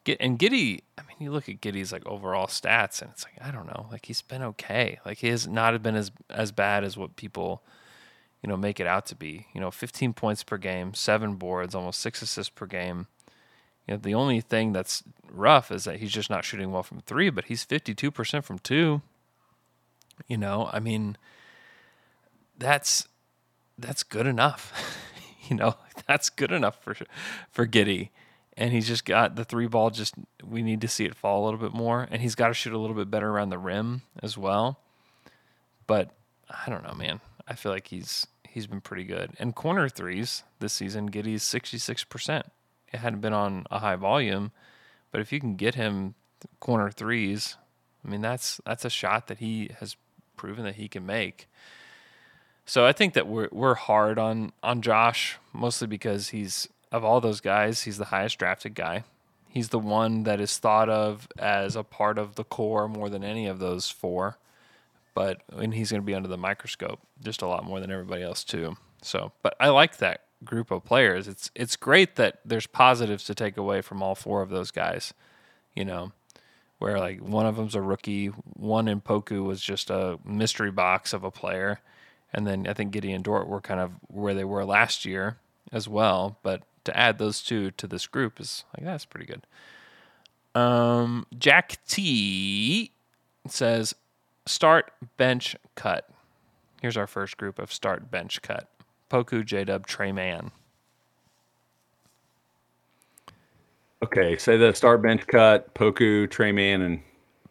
[0.04, 0.82] Get and Giddey.
[0.97, 3.88] I mean, you look at Giddey's like overall stats, and it's like I don't know.
[3.91, 5.00] Like he's been okay.
[5.06, 7.63] Like he has not been as as bad as what people
[8.41, 9.47] you know, make it out to be.
[9.54, 13.08] You know, 15 points per game, seven boards, almost six assists per game.
[13.88, 17.02] You know, the only thing that's rough is that he's just not shooting well from
[17.02, 19.02] three, but he's 52% from two.
[20.28, 21.17] You know, I mean,
[22.58, 23.08] that's
[23.78, 24.97] that's good enough.
[25.51, 25.75] you know,
[26.07, 26.95] that's good enough for
[27.51, 28.09] for Giddey.
[28.57, 29.91] And he's just got the three ball.
[29.91, 32.53] Just we need to see it fall a little bit more, and he's got to
[32.53, 34.79] shoot a little bit better around the rim as well.
[35.87, 36.11] But
[36.49, 37.21] I don't know, man.
[37.47, 39.31] I feel like he's he's been pretty good.
[39.39, 42.45] And corner threes this season, Giddey's sixty six percent.
[42.91, 44.51] It hadn't been on a high volume,
[45.11, 46.15] but if you can get him
[46.59, 47.57] corner threes,
[48.05, 49.95] I mean that's that's a shot that he has
[50.35, 51.47] proven that he can make.
[52.65, 57.21] So I think that we're we're hard on on Josh mostly because he's of all
[57.21, 59.04] those guys, he's the highest drafted guy.
[59.47, 63.24] He's the one that is thought of as a part of the core more than
[63.24, 64.38] any of those four.
[65.13, 68.24] But and he's going to be under the microscope just a lot more than everybody
[68.24, 68.78] else too.
[69.02, 71.28] So, but I like that group of players.
[71.28, 75.13] It's it's great that there's positives to take away from all four of those guys.
[75.76, 76.12] You know,
[76.80, 81.13] where like one of them's a rookie, one in Poku was just a mystery box
[81.13, 81.80] of a player,
[82.34, 85.38] and then I think Gideon Dort were kind of where they were last year
[85.72, 86.38] as well.
[86.44, 89.46] But to add those two to this group is like that's pretty good.
[90.60, 92.91] Um, Jack T
[93.48, 93.96] says
[94.46, 96.10] start bench cut.
[96.82, 98.67] Here's our first group of start bench cut.
[99.10, 100.52] Poku, J Dub, Tre Mann.
[104.04, 107.02] Okay, say the start bench cut, Poku, Tre Mann, and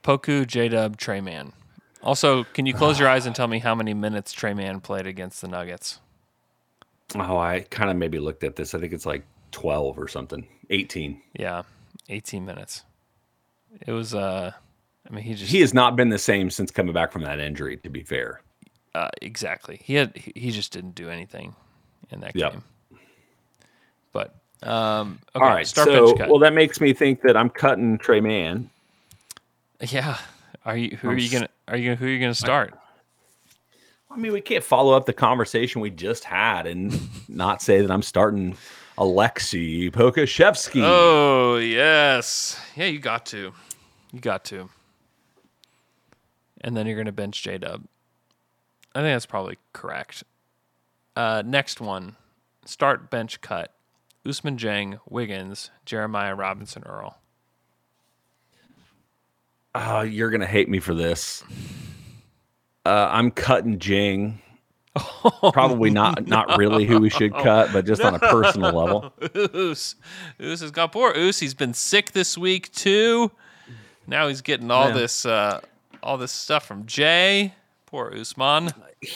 [0.02, 1.52] Poku, J Dub, Tre Mann.
[2.02, 5.06] Also, can you close your eyes and tell me how many minutes Tre Mann played
[5.06, 6.00] against the Nuggets?
[7.16, 8.74] Oh, I kind of maybe looked at this.
[8.74, 10.46] I think it's like 12 or something.
[10.70, 11.20] 18.
[11.38, 11.62] Yeah,
[12.08, 12.84] 18 minutes.
[13.86, 14.52] It was uh
[15.08, 17.40] I mean he just He has not been the same since coming back from that
[17.40, 18.40] injury to be fair.
[18.94, 19.80] uh, exactly.
[19.84, 21.54] He had he just didn't do anything
[22.10, 22.52] in that Yep.
[22.52, 22.62] game.
[24.12, 25.66] But um okay, All right.
[25.66, 28.70] start so, well that makes me think that I'm cutting Tre Mann.
[29.88, 30.18] yeah.
[30.64, 32.32] Are you who I'm are you going to are you gonna, who are you going
[32.32, 32.74] to start?
[34.10, 37.90] I mean, we can't follow up the conversation we just had and not say that
[37.90, 38.56] I'm starting
[38.98, 40.82] Aleksej Pokusevski.
[40.84, 42.60] Oh, yes.
[42.74, 43.52] Yeah, you got to.
[44.12, 44.68] You got to.
[46.62, 47.84] And then you're going to bench J Dub.
[48.94, 50.24] I think that's probably correct.
[51.14, 52.16] Uh, next one
[52.64, 53.72] start bench cut.
[54.26, 57.19] Ousmane Dieng, Wiggins, Jeremiah Robinson Earl.
[59.74, 61.44] Oh, you're gonna hate me for this.
[62.84, 64.38] Uh, I'm cutting Dieng.
[65.52, 69.12] Probably not not really who we should cut, but just on a personal level.
[69.36, 69.94] Oos.
[70.42, 71.38] Oos has got poor Oos.
[71.38, 73.30] He's been sick this week too.
[74.08, 74.94] Now he's getting all Yeah.
[74.94, 75.60] this uh,
[76.02, 77.54] all this stuff from Jay.
[77.86, 78.72] Poor Ousmane.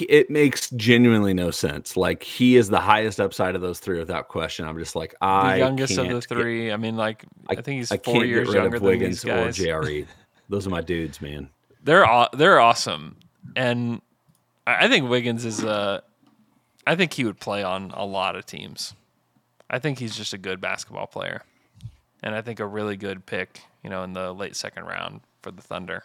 [0.08, 1.96] It makes genuinely no sense.
[1.96, 4.66] Like he is the highest upside of those three without question.
[4.66, 6.70] I'm just like I The I youngest of the get- three.
[6.72, 9.58] I mean, like I, think he's I four years younger than Wiggins these guys.
[9.60, 10.06] or JRE.
[10.48, 11.48] Those are my dudes, man.
[11.82, 13.16] They're aw- they're awesome,
[13.56, 14.00] and
[14.66, 16.00] I I think Wiggins is uh
[16.86, 18.94] I think he would play on a lot of teams.
[19.70, 21.42] I think he's just a good basketball player,
[22.22, 23.60] and I think a really good pick.
[23.82, 26.02] You know, in the late second round for the Thunder.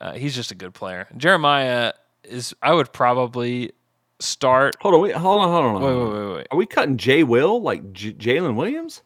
[0.00, 1.06] Uh, he's just a good player.
[1.16, 1.92] Jeremiah
[2.24, 2.54] is.
[2.62, 3.72] I would probably
[4.20, 4.76] start.
[4.80, 5.82] Hold on, wait, hold on, hold on.
[5.82, 6.46] Wait, wait, wait, wait.
[6.50, 9.02] Are we cutting Jay Will like J- Jalen Williams?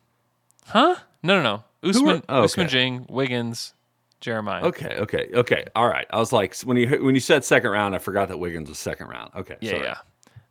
[0.67, 0.97] Huh?
[1.23, 1.65] No, no, no.
[1.91, 2.69] Ousmane, oh, Ousmane.
[2.69, 3.75] Dieng, Wiggins,
[4.25, 4.65] Jeremiah.
[4.65, 5.67] Okay, okay, okay.
[5.77, 6.07] All right.
[6.09, 8.79] I was like, when you when you said second round, I forgot that Wiggins was
[8.79, 9.31] second round.
[9.37, 9.83] Okay, Yeah, sorry.
[9.85, 9.97] yeah.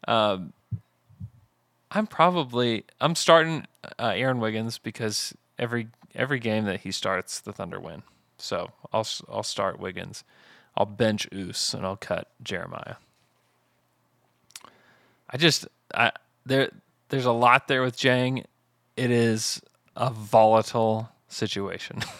[0.08, 0.54] Um,
[1.90, 3.66] I'm probably I'm starting
[3.98, 8.04] uh, Aaron Wiggins because every every game that he starts, the Thunder win.
[8.38, 10.24] So I'll I'll start Wiggins.
[10.78, 12.96] I'll bench Oos and I'll cut Jeremiah.
[15.32, 16.12] I just I
[16.46, 16.70] there
[17.10, 18.44] there's a lot there with Dieng.
[18.96, 19.62] It is
[19.96, 22.04] a volatile situation.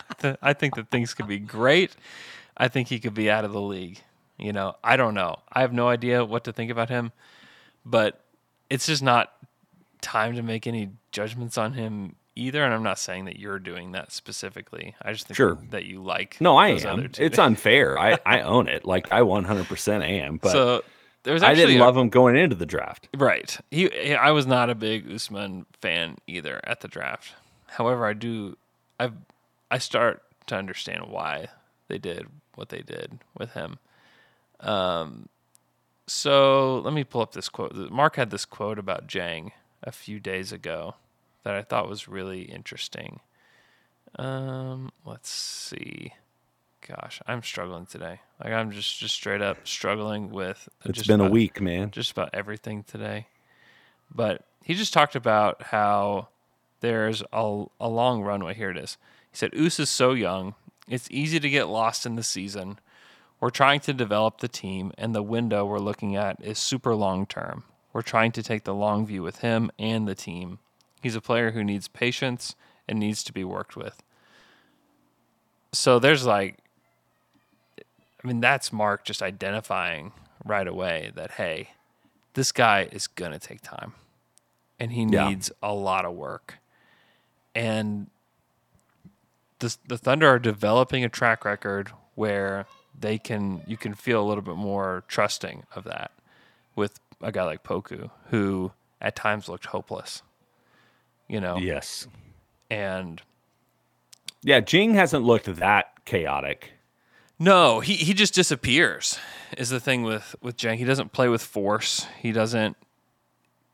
[0.42, 1.94] I think that things could be great.
[2.56, 4.00] I think he could be out of the league.
[4.38, 5.38] You know, I don't know.
[5.52, 7.12] I have no idea what to think about him,
[7.84, 8.20] but
[8.70, 9.32] it's just not
[10.00, 12.64] time to make any judgments on him either.
[12.64, 14.94] And I'm not saying that you're doing that specifically.
[15.02, 15.58] I just think Sure.
[15.70, 16.40] that you like.
[16.40, 17.10] No, I am.
[17.18, 17.98] It's unfair.
[17.98, 18.84] I, I own it.
[18.84, 20.38] Like I 100% am.
[20.38, 20.84] But so
[21.22, 23.08] there's I didn't a- love him going into the draft.
[23.16, 23.56] Right.
[23.70, 27.32] He, I was not a big Ousmane fan either at the draft.
[27.68, 28.56] However, I do
[28.98, 29.10] I
[29.72, 31.48] I start to understand why
[31.88, 33.78] they did what they did with him.
[34.60, 35.28] Um
[36.06, 37.74] so let me pull up this quote.
[37.90, 40.96] Mark had this quote about Dieng a few days ago
[41.44, 43.20] that I thought was really interesting.
[44.16, 46.12] Um let's see.
[46.86, 48.20] Gosh, I'm struggling today.
[48.44, 51.90] Like I'm just just straight up struggling with It's just been a week, man.
[51.92, 53.28] just about everything today.
[54.14, 56.28] But he just talked about how
[56.80, 58.52] there's a, a long runway.
[58.54, 58.98] Here it is.
[59.32, 60.54] He said, Oos is so young.
[60.86, 62.78] It's easy to get lost in the season.
[63.40, 67.26] We're trying to develop the team, and the window we're looking at is super long
[67.26, 67.64] term.
[67.92, 70.58] We're trying to take the long view with him and the team.
[71.02, 72.54] He's a player who needs patience
[72.88, 74.02] and needs to be worked with.
[75.72, 76.58] So there's like,
[78.22, 80.12] I mean, that's Mark just identifying
[80.44, 81.70] right away that, hey,
[82.34, 83.94] this guy is going to take time
[84.78, 85.28] and he Yeah.
[85.28, 86.58] needs a lot of work.
[87.54, 88.08] And
[89.62, 92.66] the, the Thunder are developing a track record where
[92.98, 96.10] they can, you can feel a little bit more trusting of that.
[96.76, 100.22] with a guy like Poku, who at times looked hopeless.
[101.28, 102.06] You know, Yes.
[102.70, 103.22] and
[104.42, 106.72] Yeah, Dieng hasn't looked that chaotic.
[107.38, 109.18] No, he, he just disappears.
[109.56, 110.76] Is the thing with with Dieng.
[110.76, 112.06] He doesn't play with force.
[112.20, 112.76] He doesn't.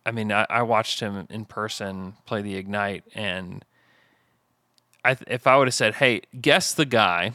[0.06, 3.64] I mean, I, I watched him in person play the Ignite, and
[5.10, 7.32] I th- if I would have said, "Hey, guess the guy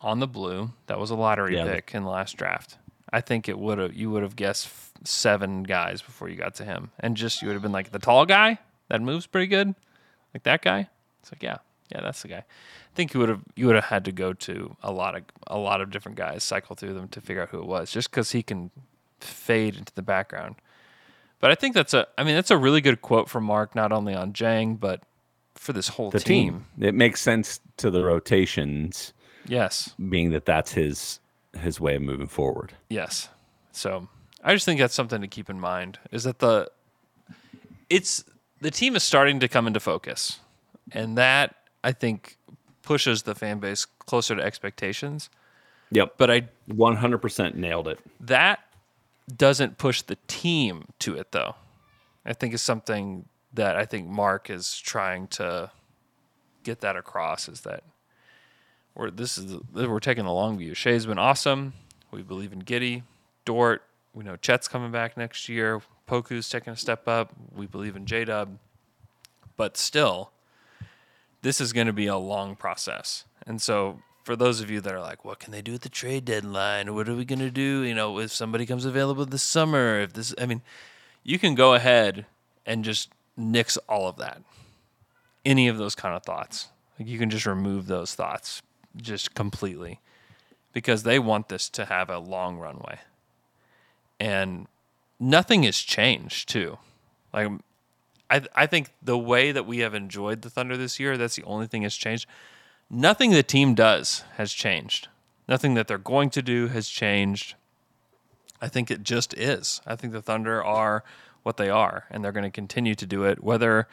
[0.00, 1.64] on the blue that was a lottery Yeah.
[1.74, 2.78] pick in the last draft,"
[3.12, 6.54] I think it would have you would have guessed f- seven guys before you got
[6.56, 8.58] to him, and just you would have been like the tall guy
[8.88, 9.74] that moves pretty good,
[10.34, 10.88] like that guy.
[11.20, 11.58] It's like, yeah,
[11.90, 12.38] yeah, that's the guy.
[12.44, 15.22] I think you would have you would have had to go to a lot of
[15.48, 18.10] a lot of different guys, cycle through them to figure out who it was, just
[18.10, 18.70] because he can
[19.20, 20.56] fade into the background.
[21.40, 23.90] But I think that's a I mean that's a really good quote from Mark, not
[23.92, 25.02] only on Dieng but
[25.56, 26.64] for this whole The team.
[26.78, 26.86] team.
[26.88, 29.12] It makes sense to the rotations,
[29.48, 31.20] Yes, being that that's his
[31.60, 32.74] his way of moving forward.
[32.88, 33.28] yes.
[33.72, 34.08] So
[34.44, 36.70] I just think that's something to keep in mind is that the
[37.90, 38.24] it's
[38.60, 40.40] the team is starting to come into focus,
[40.92, 42.36] and that I think
[42.82, 45.28] pushes the fan base closer to expectations.
[45.90, 46.14] Yep.
[46.18, 48.00] But I 100% nailed it.
[48.20, 48.60] that
[49.36, 51.54] doesn't push the team to it though.
[52.24, 55.70] I think is something that I think Mark is trying to
[56.62, 57.82] get that across is that
[58.94, 60.74] we're this is we're taking the long view.
[60.74, 61.74] Shai's been awesome.
[62.10, 63.02] We believe in Giddey,
[63.44, 63.82] Dort.
[64.14, 65.82] We know Chet's coming back next year.
[66.06, 67.32] Poku's taking a step up.
[67.54, 68.58] We believe in J Dub.
[69.56, 70.30] But still,
[71.42, 73.24] this is going to be a long process.
[73.46, 75.88] And so, for those of you that are like, what can they do at the
[75.88, 76.94] trade deadline?
[76.94, 77.82] What are we going to do?
[77.82, 80.62] You know, if somebody comes available this summer, if this, I mean,
[81.22, 82.26] you can go ahead
[82.64, 84.42] and just nix all of that.
[85.44, 86.68] Any of those kind of thoughts.
[86.98, 88.62] Like, you can just remove those thoughts
[88.96, 90.00] just completely
[90.72, 92.98] because they want this to have a long runway.
[94.18, 94.66] And
[95.20, 96.78] nothing has changed, too.
[97.32, 97.50] Like,
[98.30, 101.44] I I think the way that we have enjoyed the Thunder this year, that's the
[101.44, 102.26] only thing that's changed.
[102.90, 105.08] Nothing the team does has changed.
[105.48, 107.54] Nothing that they're going to do has changed.
[108.60, 109.80] I think it just is.
[109.86, 111.04] I think the Thunder are
[111.46, 113.42] what they are, and they're going to continue to do it.
[113.42, 113.86] Whether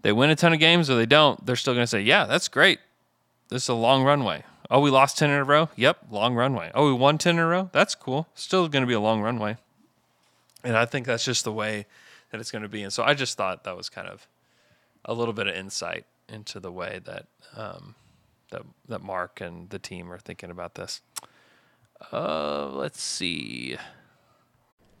[0.00, 2.24] they win a ton of games or they don't, they're still going to say, "Yeah,
[2.24, 2.80] that's great.
[3.50, 5.68] This is a long runway." Oh, we lost ten in a row.
[5.76, 6.70] Yep, long runway.
[6.74, 7.68] Oh, we won ten in a row.
[7.72, 8.26] That's cool.
[8.34, 9.58] Still going to be a long runway.
[10.64, 11.84] And I think that's just the way
[12.30, 12.82] that it's going to be.
[12.82, 14.26] And so I just thought that was kind of
[15.04, 17.94] a little bit of insight into the way that um,
[18.48, 21.02] that that Mark and the team are thinking about this.
[22.10, 23.76] Uh, let's see.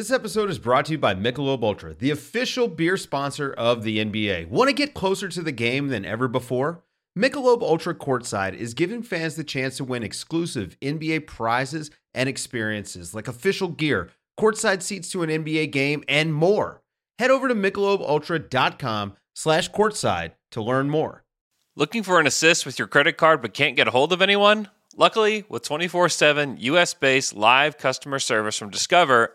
[0.00, 3.98] This episode is brought to you by Michelob Ultra, the official beer sponsor of the
[3.98, 4.48] NBA.
[4.48, 6.82] Want to get closer to the game than ever before?
[7.18, 13.14] Michelob Ultra Courtside is giving fans the chance to win exclusive NBA prizes and experiences
[13.14, 14.08] like official gear,
[14.40, 16.80] courtside seats to an NBA game, and more.
[17.18, 21.24] Head over to michelobultra.com slash courtside to learn more.
[21.76, 24.70] Looking for an assist with your credit card but can't get a hold of anyone?
[24.96, 29.34] Luckily, with 24 7 US based live customer service from Discover,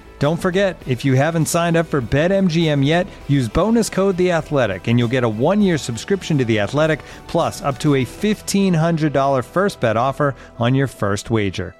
[0.21, 4.87] Don't forget, if you haven't signed up for BetMGM yet, use bonus code The Athletic,
[4.87, 9.13] and you'll get a one-year subscription to The Athletic, plus up to a fifteen hundred
[9.13, 11.75] dollar first bet offer on your first wager.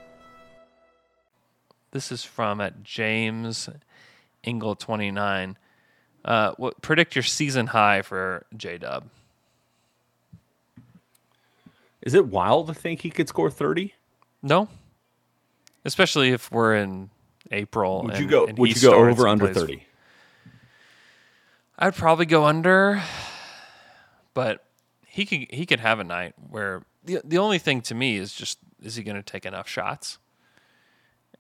[1.91, 3.69] This is from at James
[4.43, 5.55] Ingle twenty nine.
[6.25, 9.03] Uh, what predict your season high for J Dub?
[12.01, 13.93] Is it wild to think he could score 30?
[14.41, 14.67] No.
[15.85, 17.11] Especially if we're in
[17.51, 18.03] April.
[18.03, 19.85] Would and, you go would you go over under 30?
[21.77, 23.01] I'd probably go under,
[24.33, 24.63] but
[25.05, 28.33] he could he could have a night where the the only thing to me is
[28.33, 30.17] just is he going to take enough shots?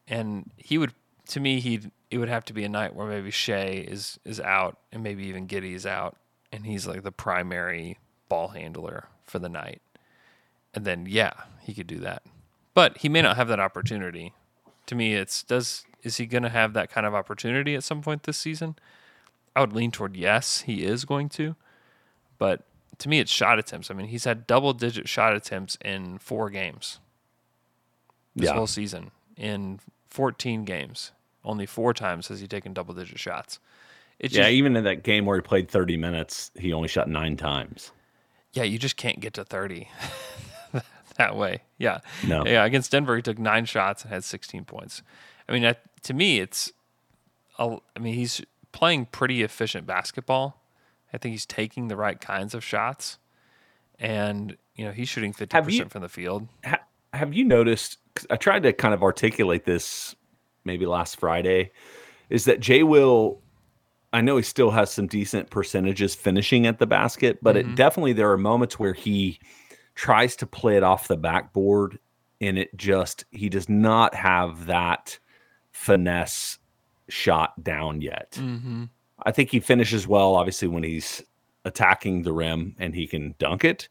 [0.07, 0.93] And he would
[1.29, 4.39] to me he it would have to be a night where maybe Shai is is
[4.39, 6.17] out and maybe even Giddey is out
[6.51, 7.97] and he's like the primary
[8.27, 9.81] ball handler for the night.
[10.73, 12.23] And then yeah, he could do that.
[12.73, 14.33] But he may not have that opportunity.
[14.87, 18.01] To me it's does is he going to have that kind of opportunity at some
[18.01, 18.75] point this season?
[19.55, 21.55] I would lean toward yes, he is going to.
[22.37, 22.63] But
[22.99, 23.91] to me, it's shot attempts.
[23.91, 26.99] I mean, he's had double digit shot attempts in four games
[28.35, 28.53] this Yeah.
[28.55, 29.11] whole season.
[29.37, 29.79] In
[30.09, 31.11] 14 games,
[31.43, 33.59] only four times has he taken double digit shots.
[34.19, 37.09] It's yeah, just, even in that game where he played 30 minutes, he only shot
[37.09, 37.91] nine times.
[38.53, 39.87] yeah, you just can't get to 30
[41.17, 41.61] that way.
[41.77, 41.99] Yeah.
[42.27, 42.45] No.
[42.45, 45.01] Yeah, against Denver, he took nine shots and had 16 points.
[45.49, 46.71] I mean, that, to me, it's,
[47.59, 48.41] a, I mean, he's
[48.71, 50.61] playing pretty efficient basketball.
[51.13, 53.17] I think he's taking the right kinds of shots,
[53.99, 56.47] and you know he's shooting 50 Have you- percent from the field.
[56.65, 56.79] Ha-
[57.13, 57.97] have you noticed?
[58.15, 60.15] 'cause I tried to kind of articulate this
[60.65, 61.71] maybe last Friday.
[62.29, 63.41] Is that Jay Will?
[64.13, 67.59] I know he still has some decent percentages finishing at the basket, but Mhm.
[67.59, 69.39] it definitely there are moments where he
[69.95, 71.99] tries to play it off the backboard,
[72.39, 75.19] and it just he does not have that
[75.81, 76.59] finesse
[77.09, 78.31] shot down yet.
[78.33, 78.83] Mm-hmm.
[79.23, 81.23] I think he finishes well, obviously, when he's
[81.65, 83.89] attacking the rim and he can dunk it.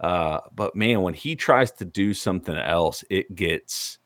[0.00, 3.98] Uh, but man, when he tries to do something else, it gets,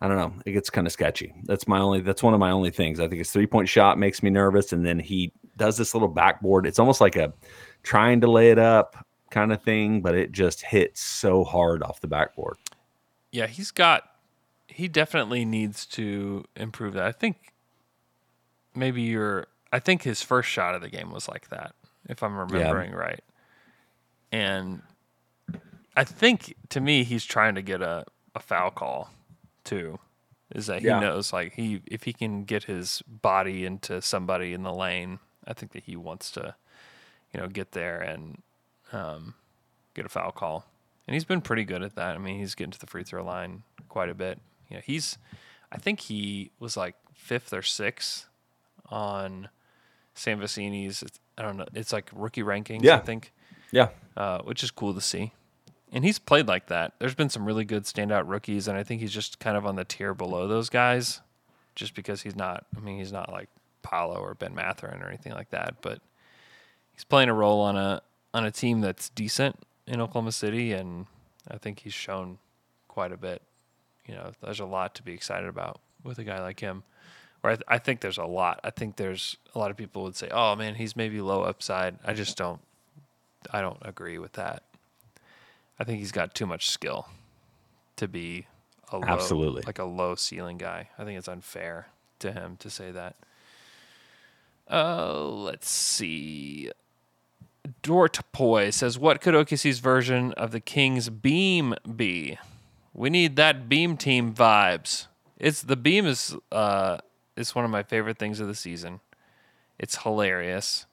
[0.00, 1.34] I don't know, it gets kind of sketchy.
[1.44, 3.00] That's my only, that's one of my only things.
[3.00, 4.72] I think his three point shot makes me nervous.
[4.72, 6.66] And then he does this little backboard.
[6.66, 7.32] It's almost like a
[7.82, 8.96] trying to lay it up
[9.30, 12.58] kind of thing, but it just hits so hard off the backboard.
[13.32, 14.04] Yeah, he's got.
[14.78, 17.04] He definitely needs to improve that.
[17.04, 17.52] I think
[18.76, 19.48] maybe you're.
[19.72, 21.74] I think his first shot of the game was like that,
[22.08, 23.24] if I'm remembering right.
[24.30, 24.82] And
[25.96, 28.04] I think to me, he's trying to get a,
[28.36, 29.10] a foul call
[29.64, 29.98] too.
[30.54, 31.00] Is that he Yeah.
[31.00, 35.54] knows like he if he can get his body into somebody in the lane, I
[35.54, 36.54] think that he wants to,
[37.34, 38.42] you know, get there and
[38.92, 39.34] um,
[39.94, 40.66] get a foul call.
[41.08, 42.14] And he's been pretty good at that.
[42.14, 44.38] I mean, he's getting to the free throw line quite a bit.
[44.68, 45.18] You know, he's
[45.72, 48.26] I think he was like fifth or sixth
[48.86, 49.48] on
[50.14, 51.02] Sam Vecenie's.
[51.02, 51.66] it's- I don't know.
[51.74, 52.82] It's like rookie rankings.
[52.82, 52.98] I Yeah.
[53.00, 53.32] think.
[53.70, 53.90] Yeah.
[54.16, 55.32] Uh, which is cool to see.
[55.92, 56.94] And he's played like that.
[56.98, 59.76] There's been some really good standout rookies, and I think he's just kind of on
[59.76, 61.20] the tier below those guys,
[61.74, 62.66] just because he's not.
[62.76, 63.48] I mean, he's not like
[63.82, 66.00] Paolo or Ben Mathurin or anything like that, but
[66.92, 68.02] he's playing a role on a
[68.34, 69.56] on a team that's decent
[69.86, 71.06] in Oklahoma City, and
[71.50, 72.38] I think he's shown
[72.88, 73.40] quite a bit.
[74.08, 76.82] You know, there's a lot to be excited about with a guy like him.
[77.44, 78.58] Or I, th- I think there's a lot.
[78.64, 81.96] I think there's a lot of people would say, "Oh man, he's maybe low upside."
[82.04, 82.60] I just don't.
[83.52, 84.64] I don't agree with that.
[85.78, 87.06] I think he's got too much skill
[87.96, 88.46] to be
[88.90, 89.62] a low, Absolutely.
[89.66, 90.88] like a low ceiling guy.
[90.98, 91.86] I think it's unfair
[92.18, 93.14] to him to say that.
[94.68, 96.70] Uh, let's see.
[97.82, 102.38] Dortpoy says, "What could OKC's version of the Kings beam be?
[102.98, 105.06] We need that beam team vibes.
[105.38, 106.98] It's the beam is uh
[107.36, 108.98] is one of my favorite things of the season.
[109.78, 110.86] It's hilarious.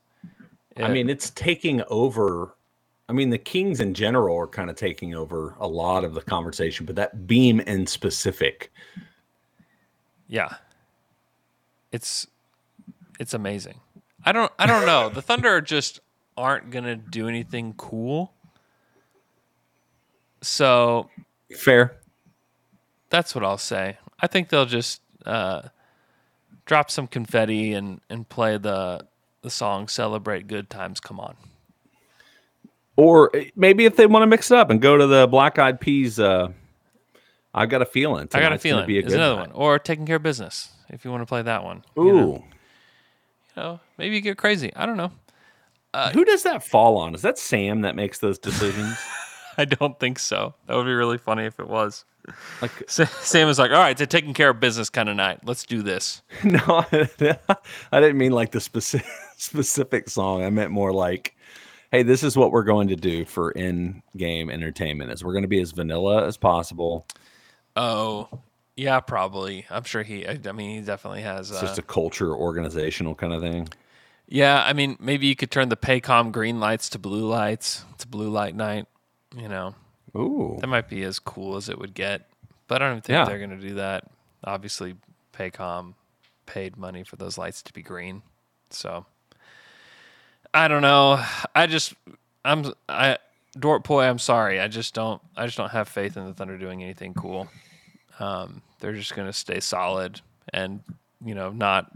[0.78, 2.54] I mean, it's taking over.
[3.10, 6.22] I mean, the Kings in general are kind of taking over a lot of the
[6.22, 8.72] conversation, but that beam in specific,
[10.28, 10.56] Yeah.
[11.92, 12.28] It's
[13.20, 13.80] it's amazing.
[14.24, 15.10] I don't I don't know.
[15.10, 16.02] the Thunder just
[16.38, 18.34] aren't going to do anything cool.
[20.42, 21.10] So,
[21.54, 21.98] fair.
[23.10, 23.98] That's what I'll say.
[24.20, 25.64] I think they'll just uh,
[26.66, 29.06] drop some confetti and and play the
[29.42, 31.36] the song "Celebrate Good Times." Come on.
[32.96, 35.60] Or eh, maybe if they want to mix it up and go to the Black
[35.60, 36.20] Eyed Peas.
[36.20, 36.52] Uh,
[37.54, 38.28] I've got a feeling.
[38.34, 38.86] I got a feeling.
[38.86, 39.48] Be a another night.
[39.48, 39.52] one.
[39.54, 41.84] Or taking care of business if you want to play that one.
[41.98, 42.06] Ooh.
[42.06, 42.44] You know,
[43.56, 44.74] You know, maybe you get crazy.
[44.76, 45.12] I don't know.
[46.12, 47.16] Who does that fall on?
[47.16, 48.98] Is that Sam that makes those decisions?
[49.58, 50.54] I don't think so.
[50.68, 52.06] That would be really funny if it was.
[52.62, 55.16] like, Sa- Sam is like, all right, it's a taking care of business kind of
[55.16, 55.40] night.
[55.44, 56.22] Let's do this.
[56.44, 56.60] no,
[56.92, 60.44] I didn't mean like the specific specific song.
[60.44, 61.36] I meant more like,
[61.92, 65.12] hey, this is what we're going to do for in-game entertainment.
[65.12, 67.06] Is we're going to be as vanilla as possible.
[67.76, 68.30] Oh,
[68.76, 69.66] yeah, probably.
[69.70, 70.26] I'm sure he.
[70.28, 71.52] I, I mean, he definitely has.
[71.52, 73.68] It's Uh, just a culture organizational kind of thing.
[74.28, 77.84] yeah, I mean, maybe you could turn the Paycom green lights to blue lights.
[77.94, 78.88] It's blue light night.
[79.36, 79.76] You know,
[80.16, 80.58] Ooh.
[80.62, 82.28] that might be as cool as it would get.
[82.68, 83.26] But I don't think Yeah.
[83.26, 84.06] they're going to do that.
[84.44, 84.96] Obviously,
[85.34, 85.94] Paycom
[86.46, 88.22] paid money for those lights to be green,
[88.70, 89.06] so
[90.54, 91.24] I don't know.
[91.54, 91.94] I just
[92.44, 93.18] I'm I
[93.58, 94.04] Dort Boy.
[94.04, 94.60] I'm sorry.
[94.60, 95.22] I just don't.
[95.36, 97.48] I just don't have faith in the Thunder doing anything cool.
[98.20, 100.22] Um, they're just going to stay solid
[100.54, 100.82] and
[101.24, 101.92] you know not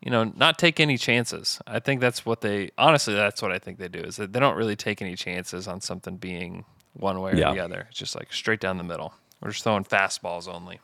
[0.00, 1.60] you know not take any chances.
[1.66, 3.14] I think that's what they honestly.
[3.14, 5.80] That's what I think they do is that they don't really take any chances on
[5.80, 7.52] something being one way or Yeah.
[7.52, 7.86] the other.
[7.90, 9.14] It's just like straight down the middle.
[9.40, 10.80] We're just throwing fastballs only.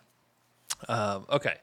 [0.89, 1.57] Um, okay,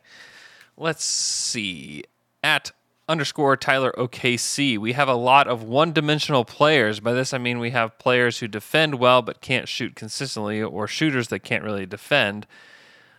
[0.78, 2.04] let's see.
[2.43, 2.72] At
[3.08, 6.99] underscore Tyler OKC, we have a lot of one dimensional players.
[6.99, 10.88] By this, I mean we have players who defend well but can't shoot consistently, or
[10.88, 12.47] shooters that can't really defend.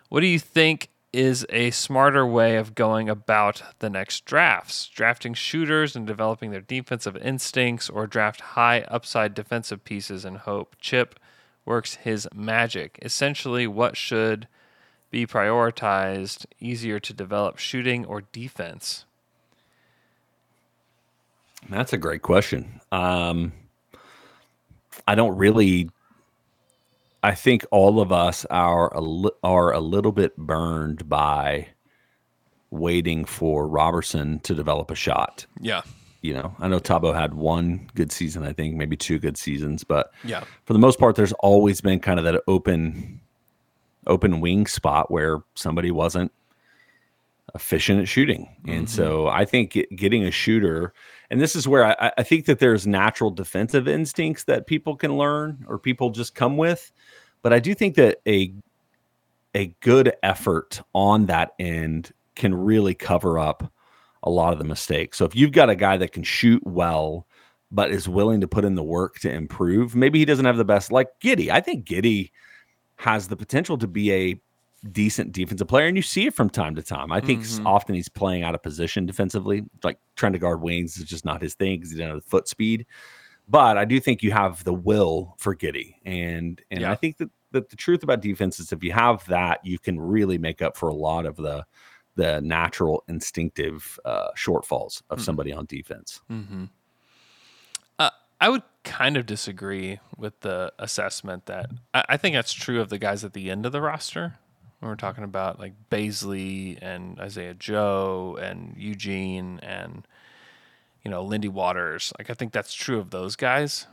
[0.08, 4.88] What do you think is a smarter way of going about the next drafts?
[4.88, 10.74] Drafting shooters and developing their defensive instincts, or draft high upside defensive pieces and hope
[10.80, 11.18] Chip
[11.64, 12.98] works his magic?
[13.00, 14.48] Essentially, what should
[15.10, 19.04] be prioritized easier to develop shooting or defense?
[21.70, 22.80] That's a great question.
[22.90, 23.52] Um,
[25.06, 25.90] I don't really.
[27.24, 31.68] I think all of us are a li- are a little bit burned by
[32.70, 35.46] waiting for Roberson to develop a shot.
[35.58, 35.80] Yeah.
[36.20, 39.84] You know, I know Thabo had one good season, I think maybe two good seasons,
[39.84, 40.44] but Yeah.
[40.64, 43.20] for the most part, there's always been kind of that open
[44.06, 46.30] open wing spot where somebody wasn't
[47.54, 48.48] efficient at shooting.
[48.66, 49.36] And so mm-hmm.
[49.36, 50.92] I think get, getting a shooter,
[51.30, 55.16] and this is where I, I think that there's natural defensive instincts that people can
[55.16, 56.92] learn or people just come with.
[57.44, 58.52] But I do think that a
[59.54, 63.72] a good effort on that end can really cover up
[64.24, 65.18] a lot of the mistakes.
[65.18, 67.28] So if you've got a guy that can shoot well,
[67.70, 70.64] but is willing to put in the work to improve, maybe he doesn't have the
[70.64, 71.50] best like Giddey.
[71.50, 72.30] I think Giddey
[72.96, 74.40] has the potential to be a
[74.90, 77.12] decent defensive player, and you see it from time to time.
[77.12, 77.62] I think Mhm.
[77.66, 81.42] often he's playing out of position defensively, like trying to guard wings is just not
[81.42, 82.86] his thing because he doesn't have the foot speed.
[83.48, 86.92] But I do think you have the will for Giddey, and and Yeah.
[86.92, 90.00] I think that, that the truth about defense is if you have that, you can
[90.00, 91.64] really make up for a lot of the
[92.16, 95.22] the natural instinctive uh, shortfalls of Mm.
[95.22, 96.20] somebody on defense.
[96.30, 96.66] Mm-hmm.
[97.98, 102.80] Uh, I would kind of disagree with the assessment that I, I think that's true
[102.80, 104.36] of the guys at the end of the roster.
[104.78, 110.06] When we're talking about like Bazley and Isaiah Joe and Eugene and
[111.04, 113.86] you know Lindy Waters, like I think that's true of those guys.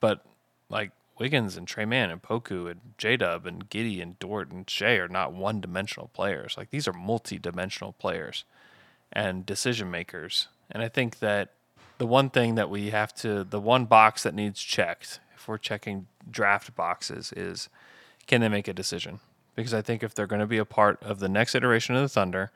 [0.00, 0.24] But
[0.68, 4.68] like Wiggins and Tre Mann and Poku and J Dub and Giddey and Dort and
[4.68, 6.56] Shai are not one dimensional players.
[6.56, 8.44] Like these are multi dimensional players
[9.12, 10.48] and decision makers.
[10.70, 11.52] And I think that
[11.98, 15.58] the one thing that we have to, the one box that needs checked, if we're
[15.58, 17.68] checking draft boxes, is
[18.26, 19.20] can they make a decision?
[19.54, 22.02] Because I think if they're going to be a part of the next iteration of
[22.02, 22.50] the Thunder,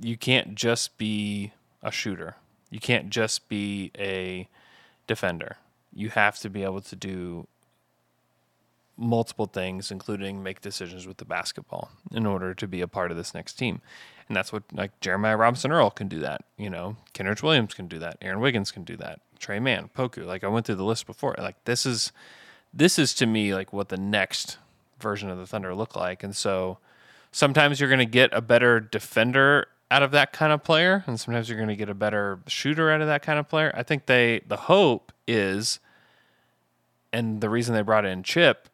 [0.00, 2.36] you can't just be a shooter.
[2.72, 4.48] You can't just be a
[5.06, 5.58] defender.
[5.92, 7.46] You have to be able to do
[8.96, 13.18] multiple things, including make decisions with the basketball in order to be a part of
[13.18, 13.82] this next team.
[14.26, 16.44] And that's what like Jeremiah Robinson Earl can do that.
[16.56, 18.16] You know, Kenrich Williams can do that.
[18.22, 19.20] Aaron Wiggins can do that.
[19.38, 20.24] Tre Mann, Poku.
[20.24, 21.34] Like I went through the list before.
[21.36, 22.10] Like this is
[22.72, 24.56] this is to me like what the next
[24.98, 26.22] version of the Thunder look like.
[26.22, 26.78] And so
[27.32, 31.48] sometimes you're gonna get a better defender out of that kind of player, and sometimes
[31.48, 33.70] you're gonna get a better shooter out of that kind of player.
[33.76, 35.80] I think they the hope is
[37.12, 38.70] and the reason they brought in Chip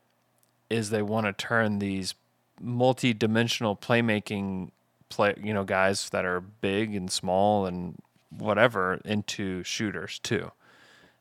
[0.71, 2.15] is they want to turn these
[2.61, 4.71] multi-dimensional playmaking
[5.09, 7.97] play, you know, guys that are big and small and
[8.31, 10.53] whatever into shooters too.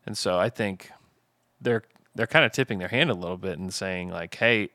[0.06, 0.92] And so I think
[1.60, 1.84] they're
[2.14, 4.70] they're kind of tipping their hand a little bit and saying like, "Hey,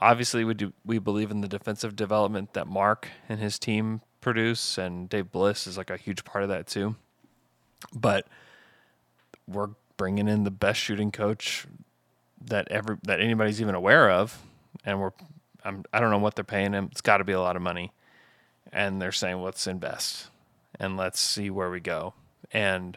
[0.00, 4.78] obviously we do we believe in the defensive development that Mark and his team produce
[4.78, 6.96] and Dave Bliss is like a huge part of that too.
[7.94, 8.26] But
[9.46, 11.66] we're bringing in the best shooting coach
[12.46, 14.40] that ever that anybody's even aware of,
[14.84, 15.12] and we're
[15.64, 16.88] I'm I don't know what they're paying him.
[16.90, 17.92] It's got to be a lot of money,
[18.72, 20.28] and they're saying let's invest
[20.78, 22.14] and let's see where we go.
[22.52, 22.96] And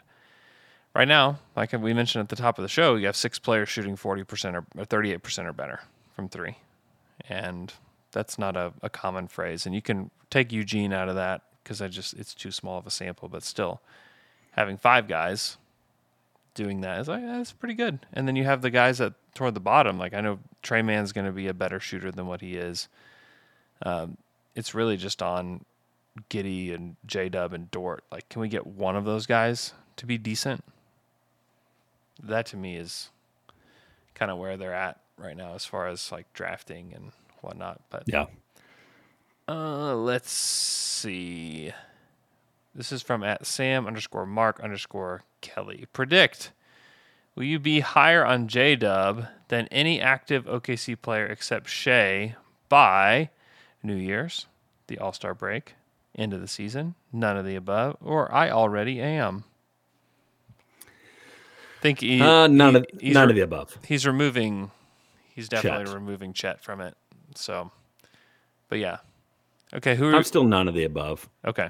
[0.94, 3.68] right now, like we mentioned at the top of the show, you have six players
[3.68, 5.80] shooting forty percent or thirty eight percent or better
[6.14, 6.56] from three,
[7.28, 7.72] and
[8.14, 9.66] that's not a, a common phrase.
[9.66, 12.86] And you can take Eugene out of that because I just it's too small of
[12.86, 13.82] a sample, but still
[14.52, 15.58] having five guys
[16.54, 17.98] doing that is like that's pretty good.
[18.12, 19.98] And then you have the guys that toward the bottom.
[19.98, 22.88] Like I know Tre Mann's going to be a better shooter than what he is.
[23.82, 24.16] Um,
[24.54, 25.64] it's really just on
[26.30, 28.04] Giddey and J Dub and Dort.
[28.12, 30.64] Like, can we get one of those guys to be decent?
[32.22, 33.10] That to me is
[34.14, 37.10] kind of where they're at right now as far as like drafting and
[37.44, 37.80] whatnot.
[37.90, 38.26] But yeah.
[39.46, 41.72] Uh, let's see.
[42.74, 45.86] This is from at Sam underscore Mark underscore Kelly.
[45.92, 46.50] Predict.
[47.36, 52.36] Will you be higher on J Dub than any active OKC player except Shai
[52.68, 53.30] by
[53.82, 54.46] New Year's,
[54.86, 55.74] the All Star break,
[56.16, 59.44] end of the season, none of the above, or I already am?
[61.80, 63.78] Think he, uh, none of none re- of the above.
[63.86, 64.70] He's removing.
[65.34, 65.94] He's definitely Chet.
[65.94, 66.96] removing Chet from it.
[67.34, 67.70] So,
[68.68, 68.98] but yeah.
[69.74, 71.28] Okay, who are I'm still none of the above.
[71.46, 71.68] okay?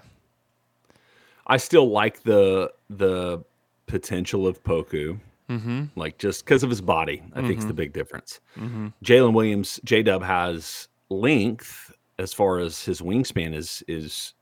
[1.46, 3.42] I still like the the
[3.86, 5.18] potential of Poku.
[5.50, 5.84] Mm-hmm.
[5.94, 8.40] Like just because of his body, I think is the big difference.
[8.58, 8.88] Mm-hmm.
[9.04, 14.32] Jalen Williams, J Dub has length as far as his wingspan is is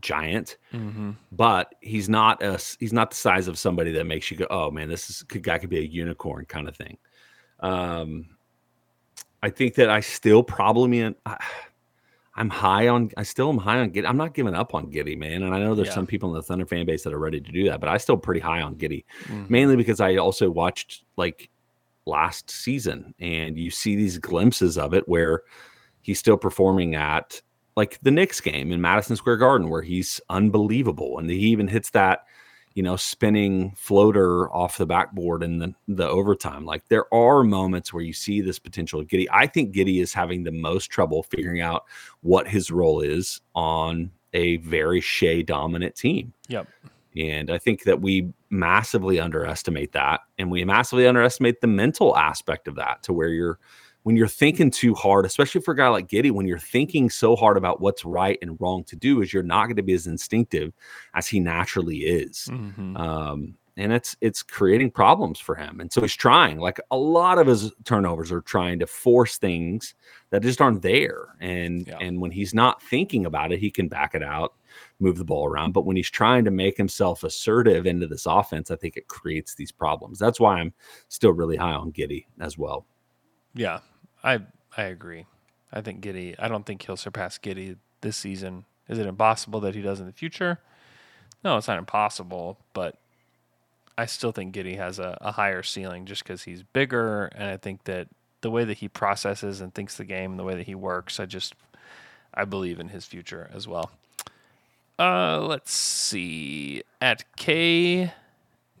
[0.00, 1.10] giant, Mm-hmm.
[1.30, 4.70] but he's not a he's not the size of somebody that makes you go, oh
[4.72, 6.98] man, this is guy could be a unicorn kind of thing.
[7.60, 8.26] Um,
[9.42, 11.02] I think that I still probably.
[11.26, 11.36] I,
[12.36, 13.10] I'm high on.
[13.16, 14.08] I still am high on Giddey.
[14.08, 15.42] I'm not giving up on Giddey, man.
[15.42, 15.94] And I know there's Yeah.
[15.94, 17.96] some people in the Thunder fan base that are ready to do that, but I
[17.98, 19.50] still pretty high on Giddey, Mhm.
[19.50, 21.50] mainly because I also watched like
[22.06, 25.42] last season, and you see these glimpses of it where
[26.02, 27.42] he's still performing at
[27.76, 31.90] like the Knicks game in Madison Square Garden, where he's unbelievable, and he even hits
[31.90, 32.24] that
[32.74, 36.64] you know spinning floater off the backboard in the, the overtime.
[36.64, 39.26] Like there are moments where you see this potential of Giddey.
[39.32, 41.84] I think Giddey is having the most trouble figuring out
[42.20, 46.32] what his role is on a very Shai dominant team.
[46.48, 46.68] Yep.
[47.16, 50.20] And I think that we massively underestimate that.
[50.38, 53.58] And we massively underestimate the mental aspect of that to where you're,
[54.02, 57.36] when you're thinking too hard, especially for a guy like Giddey, when you're thinking so
[57.36, 60.06] hard about what's right and wrong to do, is you're not going to be as
[60.06, 60.72] instinctive
[61.14, 62.48] as he naturally is.
[62.50, 62.96] Mm-hmm.
[62.96, 65.80] Um, and it's it's creating problems for him.
[65.80, 66.58] And so he's trying.
[66.58, 69.94] Like a lot of his turnovers are trying to force things
[70.30, 71.28] that just aren't there.
[71.40, 71.96] And Yeah.
[72.00, 74.54] and when he's not thinking about it, he can back it out,
[74.98, 75.72] move the ball around.
[75.72, 79.54] But when he's trying to make himself assertive into this offense, I think it creates
[79.54, 80.18] these problems.
[80.18, 80.74] That's why I'm
[81.08, 82.86] still really high on Giddey as well.
[83.54, 83.80] Yeah,
[84.22, 84.40] I
[84.76, 85.26] I agree.
[85.72, 86.34] I think Giddey.
[86.38, 88.64] I don't think he'll surpass Giddey this season.
[88.88, 90.58] Is it impossible that he does in the future?
[91.44, 92.96] No, it's not impossible, but
[93.96, 97.56] I still think Giddey has a, a higher ceiling just because he's bigger, and I
[97.56, 98.08] think that
[98.40, 101.26] the way that he processes and thinks the game, the way that he works, I
[101.26, 101.54] just
[102.34, 103.90] I believe in his future as well.
[104.98, 108.12] Uh, let's see at K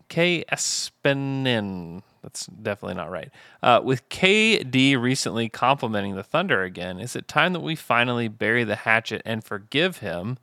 [0.08, 2.02] K Espenin.
[2.22, 3.30] That's definitely not right.
[3.62, 8.64] Uh, with KD recently complimenting the Thunder again, is it time that we finally bury
[8.64, 10.38] the hatchet and forgive him?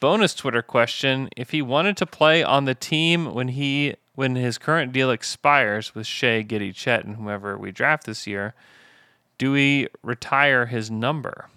[0.00, 4.58] Bonus Twitter question: If he wanted to play on the team when he when his
[4.58, 8.54] current deal expires with Shai, Giddey, Chet, and whoever we draft this year,
[9.38, 11.48] do we retire his number?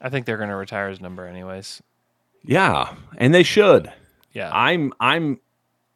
[0.00, 1.82] I think they're going to retire his number anyways.
[2.44, 3.92] Yeah, and they should.
[4.32, 4.50] Yeah.
[4.52, 5.40] I'm I'm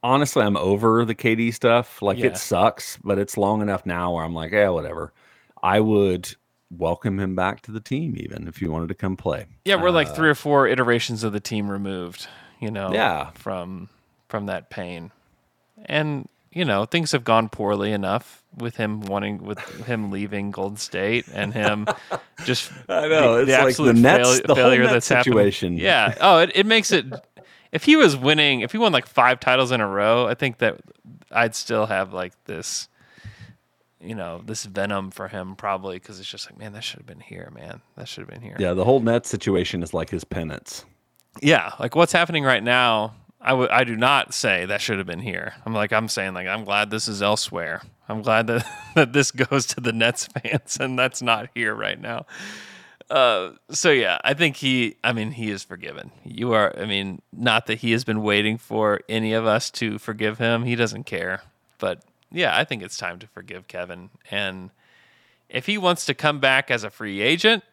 [0.02, 2.00] honestly I'm over the KD stuff.
[2.02, 2.26] Like Yeah.
[2.26, 5.12] it sucks, but it's long enough now where I'm like, yeah, whatever.
[5.62, 6.34] I would
[6.76, 9.46] welcome him back to the team even if you wanted to come play.
[9.64, 12.28] Yeah, we're like Uh, three or four iterations of the team removed,
[12.60, 13.30] you know, Yeah.
[13.34, 13.88] from
[14.28, 15.10] from that pain.
[15.86, 20.76] And, you know, things have gone poorly enough with him wanting with him leaving Golden
[20.76, 21.86] State and him
[22.44, 25.34] just I know, it's like the Nets- fail- the whole failure Nets that's happened.
[25.34, 25.76] situation.
[25.78, 26.14] Yeah.
[26.20, 27.06] Oh, it, it makes it
[27.72, 30.58] if he was winning, if he won like five titles in a row, I think
[30.58, 30.80] that
[31.30, 32.88] I'd still have like this
[34.00, 37.06] you know, this venom for him probably because it's just like, man, that should have
[37.06, 37.82] been here, man.
[37.96, 38.56] That should have been here.
[38.58, 40.84] Yeah, the whole Nets situation is like his penance.
[41.42, 45.06] Yeah, like what's happening right now, I would I do not say that should have
[45.06, 45.54] been here.
[45.64, 47.82] I'm like I'm saying like I'm glad this is elsewhere.
[48.08, 52.00] I'm glad that that this goes to the Nets fans and that's not here right
[52.00, 52.26] now.
[53.10, 54.96] Uh, so yeah, I think he.
[55.02, 56.12] I mean, he is forgiven.
[56.24, 56.72] You are.
[56.78, 60.64] I mean, not that he has been waiting for any of us to forgive him.
[60.64, 61.42] He doesn't care.
[61.78, 64.10] But yeah, I think it's time to forgive Kevin.
[64.30, 64.70] And
[65.48, 67.64] if he wants to come back as a free agent,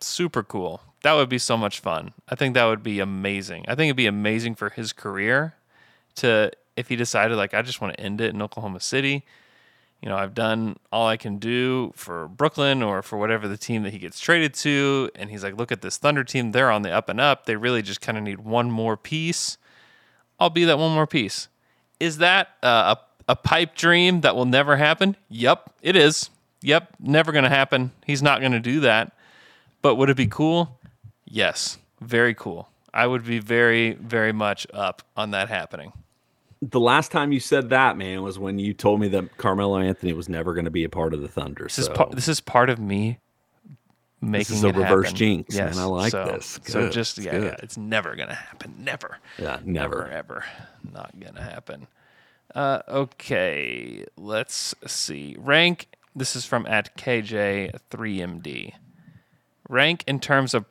[0.00, 0.80] super cool.
[1.02, 2.12] That would be so much fun.
[2.28, 3.66] I think that would be amazing.
[3.68, 5.54] I think it'd be amazing for his career
[6.16, 9.24] to if he decided like I just want to end it in Oklahoma City.
[10.00, 13.82] You know, I've done all I can do for Brooklyn or for whatever the team
[13.82, 16.52] that he gets traded to, and he's like, look at this Thunder team.
[16.52, 17.46] They're on the up and up.
[17.46, 19.58] They really just kind of need one more piece.
[20.38, 21.48] I'll be that one more piece.
[21.98, 25.14] Is that uh, a a pipe dream that will never happen?
[25.28, 26.30] Yep, it is.
[26.62, 27.92] Yep, never going to happen.
[28.06, 29.12] He's not going to do that.
[29.82, 30.80] But would it be cool?
[31.24, 32.68] Yes, very cool.
[32.92, 35.92] I would be very, very much up on that happening.
[36.60, 40.12] The last time you said that, man, was when you told me that Carmelo Anthony
[40.12, 41.64] was never going to be a part of the Thunder.
[41.64, 41.82] This so.
[41.82, 42.10] is part.
[42.12, 43.18] This is part of me
[44.20, 45.16] making this is a reverse happen.
[45.16, 45.84] jinx, Yes, man.
[45.84, 46.58] I like so, this.
[46.64, 47.44] so just it's yeah, good.
[47.44, 48.74] yeah, it's never gonna happen.
[48.78, 49.18] Never.
[49.38, 49.98] Yeah, never.
[49.98, 50.44] Never ever.
[50.92, 51.86] Not gonna happen.
[52.54, 55.36] Uh, okay, let's see.
[55.38, 55.86] Rank.
[56.16, 58.72] This is from at KJ3MD.
[59.68, 60.64] Rank in terms of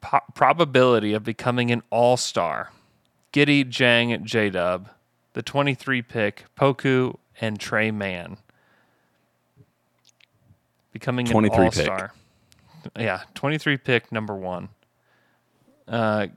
[0.00, 2.72] po- probability of becoming an all star.
[3.32, 4.88] Giddey, Dieng, J Dub,
[5.32, 8.36] the 23 pick, Poku, and Tre Mann.
[10.92, 12.12] Becoming an 23 all star.
[12.98, 14.68] Yeah, 23 pick, number one.
[15.86, 16.28] Uh,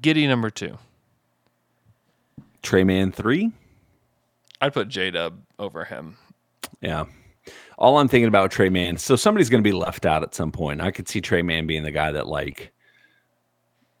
[0.00, 0.78] Giddey, number two.
[2.62, 3.52] Tre Mann three.
[4.60, 6.16] I'd put J Dub over him.
[6.80, 7.04] Yeah.
[7.78, 10.50] All I'm thinking about Tre Mann, so somebody's going to be left out at some
[10.50, 10.80] point.
[10.80, 12.72] I could see Tre Mann being the guy that, like,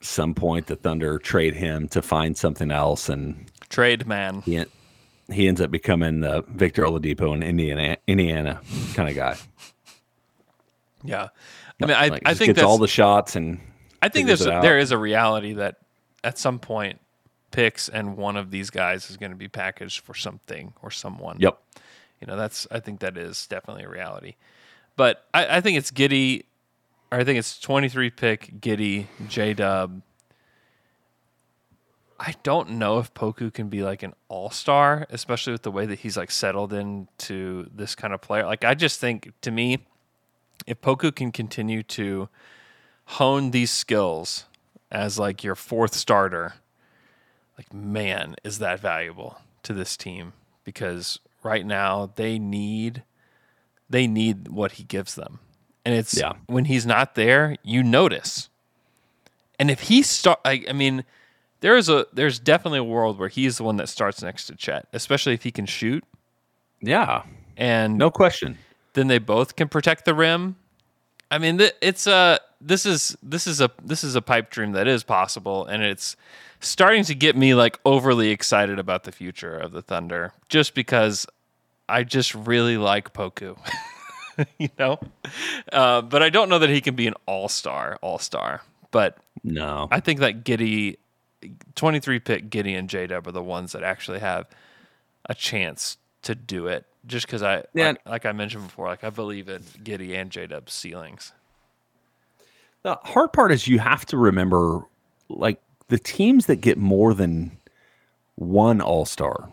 [0.00, 4.42] some point the Thunder trade him to find something else, and Trade man.
[4.42, 4.64] he
[5.30, 8.60] he ends up becoming the Victor Oladipo in Indiana, Indiana
[8.94, 9.36] kind of guy.
[11.04, 11.28] Yeah.
[11.82, 13.60] I mean, I, Like, I think gets all the shots and
[14.00, 15.76] I think there's a, there is a reality that
[16.24, 17.00] at some point
[17.50, 21.36] picks and one of these guys is going to be packaged for something or someone.
[21.40, 21.60] Yep.
[22.20, 24.34] You know, that's I think that is definitely a reality.
[24.96, 26.44] But I, I think it's Giddey
[27.12, 30.02] or I think it's 23 pick Giddey J Dub.
[32.20, 35.86] I don't know if Poku can be like an all star, especially with the way
[35.86, 38.44] that he's like settled into this kind of player.
[38.44, 39.86] Like I just think to me,
[40.66, 42.28] if Poku can continue to
[43.04, 44.46] hone these skills
[44.90, 46.54] as like your fourth starter,
[47.56, 50.32] like man, is that valuable to this team
[50.64, 53.04] because right now they need
[53.88, 55.38] they need what he gives them.
[55.84, 56.32] And it's Yeah.
[56.46, 58.48] when he's not there, you notice.
[59.58, 61.04] And if he start I, I mean,
[61.60, 64.54] there is a there's definitely a world where he's the one that starts next to
[64.56, 66.04] Chet, especially if he can shoot.
[66.80, 67.22] Yeah.
[67.56, 68.58] And No question.
[68.94, 70.56] then they both can protect the rim.
[71.30, 74.72] I mean, th- it's a this is this is a this is a pipe dream
[74.72, 76.16] that is possible, and it's
[76.60, 81.26] starting to get me like overly excited about the future of the Thunder, just because
[81.88, 83.58] I just really like Poku,
[84.58, 84.98] you know.
[85.72, 88.62] Uh, but I don't know that he can be an all star, all star.
[88.90, 89.88] But No.
[89.90, 90.96] I think that Giddey,
[91.74, 94.46] twenty three pick Giddey and J Dub are the ones that actually have
[95.26, 96.84] a chance to do it.
[97.06, 97.88] Just because I, Yeah.
[97.88, 101.32] like, like I mentioned before, like I believe in Giddey and J Dub's ceilings.
[102.82, 104.82] The hard part is you have to remember,
[105.28, 107.52] like the teams that get more than
[108.36, 109.52] one All Star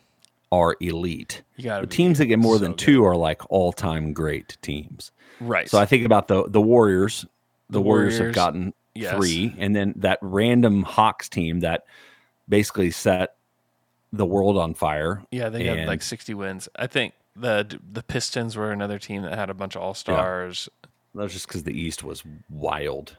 [0.51, 1.41] are elite.
[1.55, 2.79] You the teams that get more so than good.
[2.79, 5.11] two are like all time great teams.
[5.39, 5.69] Right.
[5.69, 7.21] So I think about the the Warriors.
[7.67, 9.15] The, The Warriors, have gotten yes.
[9.15, 11.85] three, and then that random Hawks team that
[12.49, 13.35] basically set
[14.13, 15.21] the world on fire.
[15.31, 16.67] yeah, they had like sixty wins.
[16.75, 20.69] I think the the Pistons were another team that had a bunch of all stars.
[21.13, 23.17] That was just because the East was wild.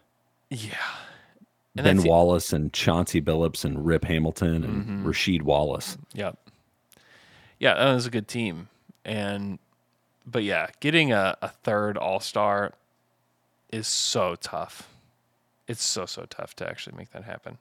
[0.51, 0.71] Yeah.
[1.79, 5.05] And ben Wallace and Chauncey Billups and Rip Hamilton and Mhm.
[5.05, 5.99] Rasheed Wallace.
[6.15, 6.39] Yep.
[7.59, 8.69] Yeah, that was a good team.
[9.05, 9.59] And
[10.27, 12.73] but yeah, getting a, a third all star
[13.71, 14.89] is so tough.
[15.69, 17.59] It's so so tough to actually make that happen.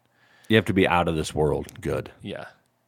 [0.47, 2.11] You have to be out of this world good.
[2.21, 2.45] Yeah.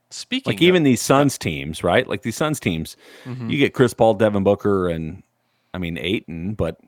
[0.10, 2.08] Speaking Like even these Suns teams, right?
[2.08, 2.96] Like these Suns teams,
[3.26, 3.50] Mhm.
[3.52, 5.24] you get Chris Paul, Devin Booker, and
[5.74, 6.80] I mean Ayton, but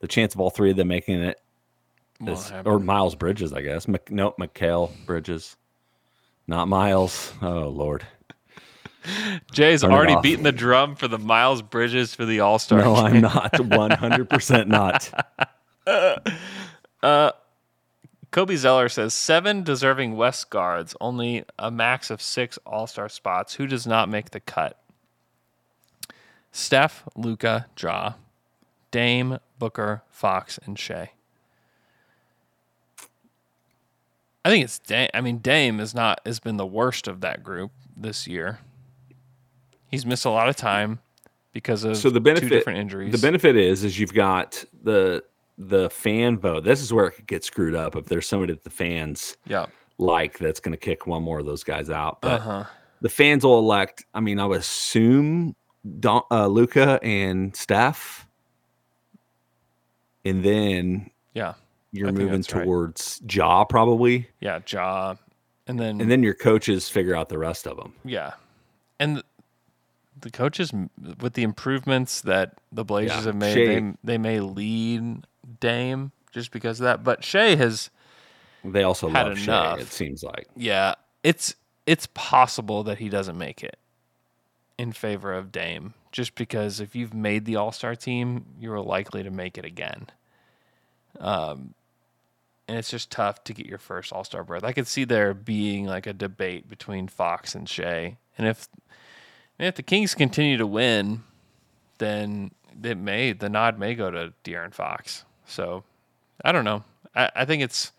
[0.00, 1.40] the chance of all three of them making it
[2.26, 3.86] is, or Miles Bridges, I guess.
[3.86, 5.56] Mc, no, Mikal Bridges,
[6.46, 7.32] not Miles.
[7.42, 8.04] Oh Lord,
[9.52, 12.80] Jay's Turn already beating the drum for the Miles Bridges for the All Star.
[12.80, 13.60] no, I'm not.
[13.66, 15.10] One hundred percent not.
[17.02, 17.30] Uh,
[18.34, 23.54] Kobe Zeller says seven deserving West guards, only a max of six All Star spots.
[23.54, 24.76] Who does not make the cut?
[26.50, 28.14] Steph, Luka, Ja,
[28.90, 31.12] Dame, Booker, Fox, and Shai.
[34.44, 35.10] I think it's Dame.
[35.14, 38.58] I mean, Dame is not has been the worst of that group this year.
[39.92, 40.98] He's missed a lot of time
[41.52, 43.12] because of so the benefit two different injuries.
[43.12, 45.22] The benefit is is you've got the
[45.58, 46.64] the fan vote.
[46.64, 49.66] This is where it could get screwed up if there's somebody that the fans yeah
[49.98, 52.20] like that's going to kick one more of those guys out.
[52.20, 52.64] But Uh-huh.
[53.00, 54.04] the fans will elect.
[54.12, 55.54] I mean, I would assume
[56.00, 58.26] Don, uh, Luka and Steph,
[60.24, 61.54] and then yeah,
[61.92, 62.64] you're I moving that's right.
[62.64, 65.14] towards Ja probably, yeah, Ja,
[65.66, 67.92] and then and then your coaches figure out the rest of them.
[68.04, 68.32] yeah,
[68.98, 69.24] and the,
[70.20, 70.72] the coaches
[71.20, 75.26] with the improvements that the Blazers Yeah, have made, they they may lead
[75.60, 77.04] Dame just because of that.
[77.04, 77.90] But Shai has
[78.64, 79.78] They also Had love enough.
[79.78, 79.80] Shai.
[79.80, 81.54] It seems like Yeah, it's
[81.86, 83.78] it's possible that he doesn't make it
[84.78, 89.22] in favor of Dame, just because if you've made the All Star team, you're likely
[89.22, 90.06] to make it again.
[91.20, 91.74] Um,
[92.66, 94.64] and it's just tough to get your first All Star berth.
[94.64, 98.68] I could see there being like a debate between Fox and Shai, and if
[99.58, 101.22] and if the Kings continue to win,
[101.98, 102.50] then
[102.82, 105.24] it may the nod may go to De'Aaron Fox.
[105.46, 105.84] So
[106.44, 106.84] I don't know.
[107.14, 107.92] I, I think it's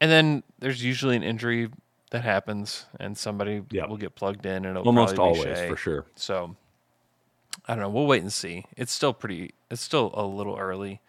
[0.00, 1.70] and then there's usually an injury
[2.10, 6.06] that happens, and somebody will get plugged in, and it'll almost always for sure.
[6.14, 6.56] So
[7.66, 7.90] I don't know.
[7.90, 8.64] We'll wait and see.
[8.76, 9.54] It's still pretty.
[9.70, 11.00] It's still a little early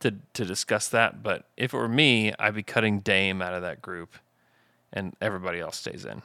[0.00, 1.22] to to discuss that.
[1.22, 4.14] But if it were me, I'd be cutting Dame out of that group,
[4.92, 6.22] and everybody else stays in.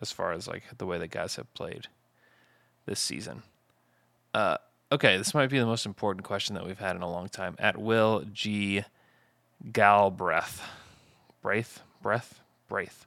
[0.00, 1.86] As far as like the way the guys have played
[2.86, 3.42] this season.
[4.32, 4.56] Uh,
[4.92, 7.56] okay, this might be the most important question that we've had in a long time.
[7.58, 8.84] At Will G.
[9.72, 10.60] Galbraith,
[11.42, 13.06] Braith, Breath, Braith.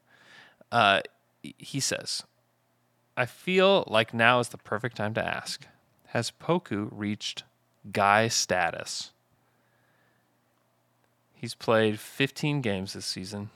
[0.72, 1.02] Uh,
[1.42, 2.24] he says,
[3.16, 5.66] I feel like now is the perfect time to ask
[6.08, 7.44] Has Poku reached
[7.92, 9.12] guy status?
[11.34, 13.52] He's played 15 games this season.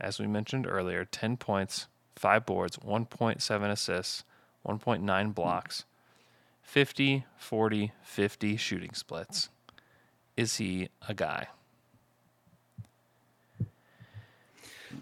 [0.00, 4.24] As we mentioned earlier, 10 points, 5 boards, 1.7 assists,
[4.66, 5.84] 1.9 blocks,
[6.70, 9.48] 50, 40, 50 shooting splits.
[10.36, 11.48] Is he a guy?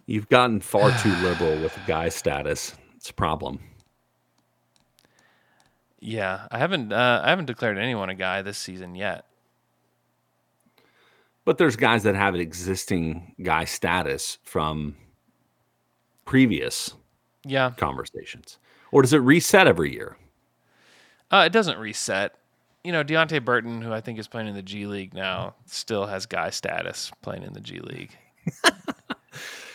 [0.06, 2.74] You've gotten far too liberal with guy status.
[2.96, 3.60] It's a problem.
[6.00, 9.26] Yeah, I haven't uh, I haven't declared anyone a guy this season yet.
[11.44, 14.96] But there's guys that have an existing guy status from
[16.24, 16.94] previous
[17.44, 18.58] Yeah, conversations.
[18.90, 20.16] Or does it reset every year?
[21.30, 22.34] Uh, it doesn't reset.
[22.84, 26.06] You know, Deonte Burton, who I think is playing in the G League now, still
[26.06, 28.16] has guy status playing in the G League.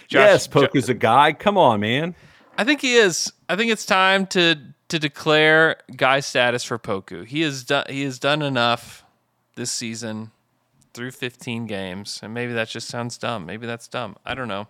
[0.10, 1.34] yes, Jo- Poku's a guy.
[1.34, 2.16] Come on, man.
[2.58, 3.32] I think he is.
[3.50, 4.56] I think it's time to
[4.90, 7.26] to declare guy status for Poku.
[7.26, 7.86] He has done.
[7.90, 9.04] He has done enough
[9.56, 10.32] this season
[10.94, 13.46] through 15 games, and maybe that just sounds dumb.
[13.46, 14.16] Maybe that's dumb.
[14.26, 14.68] I don't know.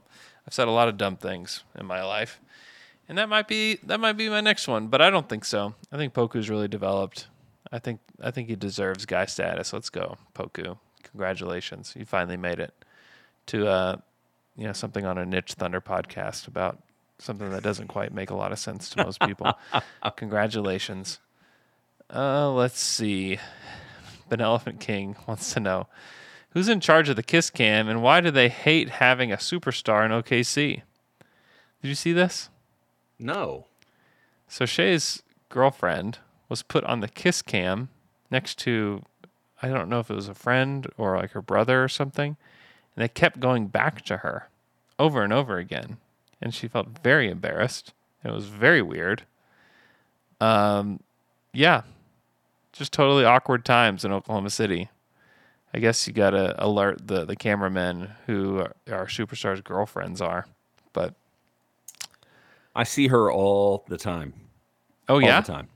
[0.47, 2.39] I've said a lot of dumb things in my life,
[3.08, 4.88] and that might be that might be my next one.
[4.88, 5.76] But I don't think so.
[5.91, 7.28] I think Poku's really developed.
[7.72, 9.74] I think I think he deserves guy status.
[9.74, 10.78] Let's go, Poku.
[11.04, 12.74] Congratulations, you finally made it
[13.47, 13.97] to uh,
[14.56, 16.82] you know something on a niche Thunder podcast about
[17.20, 19.54] something that doesn't quite make a lot of sense to most people.
[20.16, 21.20] Congratulations.
[22.14, 23.39] Uh, let's see.
[24.30, 25.88] Ben Elephant King wants to know
[26.51, 30.06] who's in charge of the Kiss Cam and why do they hate having a superstar
[30.06, 30.82] in OKC?
[31.82, 32.49] Did you see this?
[33.20, 33.68] No.
[34.47, 37.89] So Shai's girlfriend was put on the Kiss Cam
[38.30, 39.03] next to,
[39.61, 42.38] I don't know if it was a friend or like her brother or something,
[42.95, 44.49] and they kept going back to her
[44.99, 45.97] over and over again,
[46.41, 47.93] and she felt very embarrassed.
[48.24, 49.24] It was very weird.
[50.39, 50.99] Um,
[51.53, 51.82] yeah,
[52.72, 54.89] just totally awkward times in Oklahoma City.
[55.74, 60.45] I guess you gotta alert the the cameramen who our, our superstars' girlfriends are,
[60.93, 61.16] but
[62.76, 64.34] I see her all the time.
[65.09, 65.26] oh yeah.
[65.28, 65.67] all yeah, the time.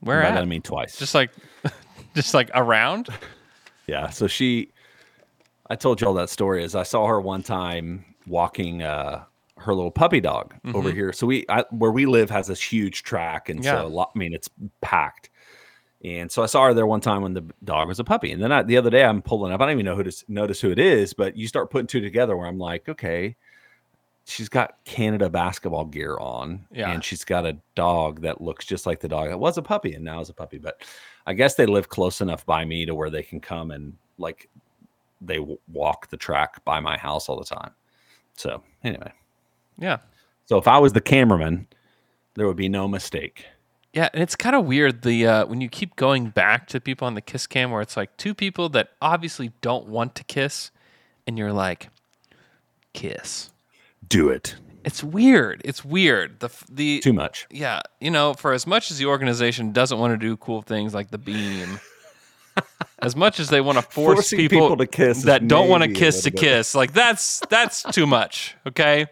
[0.00, 0.34] where By at?
[0.34, 0.96] that I mean twice.
[0.98, 1.30] just like
[2.14, 3.08] just like around
[3.86, 4.08] Yeah.
[4.08, 4.70] So she,
[5.68, 6.64] I told y'all that story.
[6.64, 9.24] Is I saw her one time walking uh,
[9.58, 11.12] her little puppy dog over here.
[11.12, 13.80] So we, I, where we live, has this huge track, and Yeah.
[13.82, 14.48] so a lot, I mean, it's
[14.80, 15.28] packed.
[16.02, 18.42] And so I saw her there one time when the dog was a puppy, and
[18.42, 19.60] then I, the other day I'm pulling up.
[19.60, 22.00] I don't even know who to notice who it is, but you start putting two
[22.00, 22.36] together.
[22.38, 23.36] Where I'm like, okay,
[24.26, 26.90] she's got Canada basketball gear on, Yeah.
[26.90, 29.94] and she's got a dog that looks just like the dog that was a puppy
[29.94, 30.58] and now is a puppy.
[30.58, 30.82] But
[31.26, 34.48] I guess they live close enough by me to where they can come and like
[35.20, 37.72] they w- walk the track by my house all the time.
[38.36, 39.12] So anyway,
[39.78, 39.98] yeah
[40.46, 41.66] so if I was the cameraman,
[42.34, 43.46] there would be no mistake.
[43.94, 47.06] yeah and it's kind of weird the uh, when you keep going back to people
[47.06, 50.70] on the kiss cam where it's like two people that obviously don't want to kiss
[51.26, 51.88] and you're like
[52.92, 53.50] kiss
[54.14, 54.54] do it.
[54.84, 55.62] It's weird.
[55.64, 56.40] It's weird.
[56.40, 57.46] The the Too much.
[57.50, 60.92] Yeah, you know, for as much as the organization doesn't want to do cool things
[60.94, 61.80] like the beam,
[63.00, 65.82] as much as they want to force Forcing people, people to kiss that don't want
[65.84, 68.54] to kiss to bit- kiss, like that's that's too much.
[68.66, 69.06] Okay,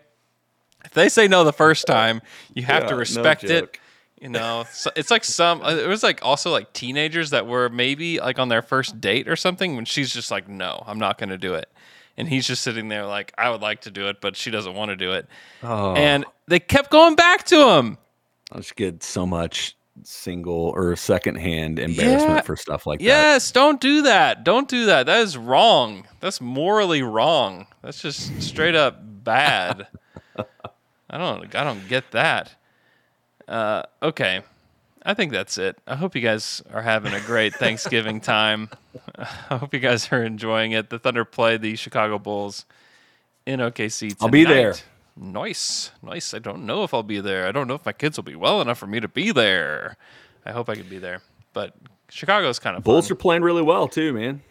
[0.84, 2.20] if they say no the first time,
[2.54, 3.78] you have Yeah, to no respect it.
[4.20, 5.62] You know, so it's like some.
[5.62, 9.26] uh, It was like also like teenagers that were maybe like on their first date
[9.26, 11.68] or something when she's just like, "No, I'm not going to do it,"
[12.16, 14.74] and he's just sitting there like, "I would like to do it, but she doesn't
[14.74, 15.26] want to do it,"
[15.62, 15.94] Oh.
[15.94, 17.98] and they kept going back to him.
[18.50, 22.40] I just get so much single or secondhand embarrassment Yeah.
[22.42, 23.04] for stuff like that.
[23.04, 24.42] Yes, don't do that.
[24.44, 25.06] Don't do that.
[25.06, 26.06] That is wrong.
[26.20, 27.66] That's morally wrong.
[27.82, 29.86] That's just straight up bad.
[31.10, 32.54] I don't I don't get that.
[33.46, 34.42] Uh, okay.
[35.04, 35.76] I think that's it.
[35.86, 38.70] I hope you guys are having a great Thanksgiving time.
[39.18, 40.90] I hope you guys are enjoying it.
[40.90, 42.64] The Thunder play the Chicago Bulls
[43.46, 44.16] in OKC tonight.
[44.20, 44.74] I'll be there.
[45.16, 45.90] Nice.
[46.02, 46.32] Nice.
[46.34, 47.46] I don't know if I'll be there.
[47.46, 49.96] I don't know if my kids will be well enough for me to be there.
[50.46, 51.20] I hope I can be there.
[51.52, 51.74] But
[52.08, 53.12] Chicago's kind of Bulls fun.
[53.16, 54.42] are playing really well too, man.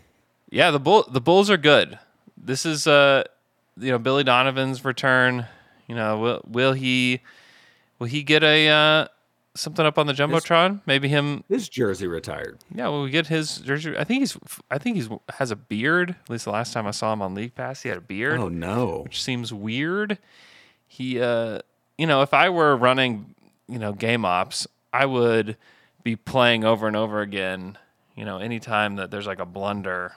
[0.49, 1.97] Yeah, the bull the Bulls are good.
[2.38, 3.24] This is uh
[3.78, 5.45] you know Billy Donovan's return.
[5.88, 7.22] You know, will will he
[7.99, 9.08] will he get a uh
[9.56, 10.82] something up on the jumbotron?
[10.86, 11.43] Maybe him.
[11.49, 12.60] His jersey retired.
[12.74, 13.97] Yeah, will we get his jersey?
[13.97, 14.38] I think he's
[14.70, 16.12] I think he's has a beard.
[16.12, 18.39] At least the last time I saw him on League Pass, he had a beard.
[18.39, 19.02] Oh no.
[19.04, 20.18] which seems weird.
[20.88, 21.60] He, uh,
[21.97, 23.36] you know, if I were running,
[23.68, 25.56] you know, game ops, I would
[26.04, 27.78] be playing over and over again.
[28.16, 30.14] You know, anytime that there's like a blunder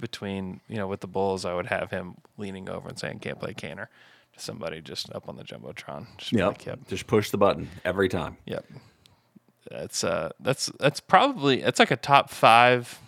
[0.00, 3.38] between, you know, with the Bulls, I would have him leaning over and saying, "Can't
[3.38, 3.88] play Kanter"
[4.36, 6.06] somebody just up on the jumbotron.
[6.18, 6.46] Just Yep.
[6.48, 8.36] like, yep, Just push the button every time.
[8.46, 8.64] yep.
[9.70, 12.98] That's uh, that's that's probably it's like a top five,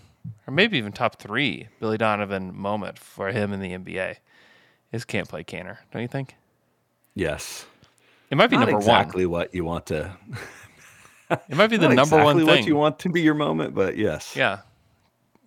[0.47, 4.16] or maybe even top three Billy Donovan moment for him in the NBA.
[4.91, 6.35] Is can't play Kanter, don't you think?
[7.14, 7.66] Yes.
[8.31, 10.16] It might be Not number exactly what you want to.
[11.29, 12.66] It might be the not number exactly one what thing.
[12.68, 14.37] you want to be your moment, but yes.
[14.37, 14.61] Yeah.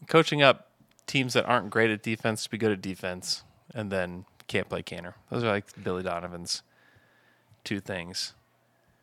[0.07, 0.67] Coaching up
[1.07, 4.83] teams that aren't great at defense to be good at defense and then can't play
[4.83, 5.13] Kanter.
[5.31, 6.63] Those are like Billy Donovan's
[7.63, 8.33] two things.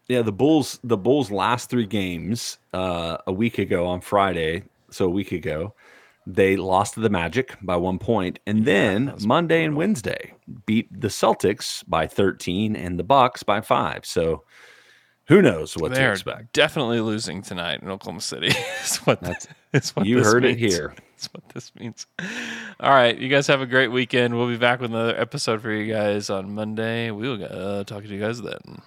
[0.09, 5.07] Yeah, the Bulls the Bulls last three games uh, a week ago on Friday, so
[5.07, 5.75] a week ago,
[6.27, 10.33] they lost to the Magic by one point, and then Monday and Wednesday
[10.67, 14.05] beat the Celtics by 13 and the Bucks by five.
[14.07, 14.45] So
[15.27, 16.53] who knows what to They're expect?
[16.53, 18.49] definitely losing tonight in Oklahoma City.
[18.85, 20.95] is what That's- is what you heard it here.
[21.17, 22.07] That's what this means.
[22.79, 24.37] All right, you guys have a great weekend.
[24.37, 27.11] We'll be back with another episode for you guys on Monday.
[27.11, 28.83] We will uh, talk to you guys then.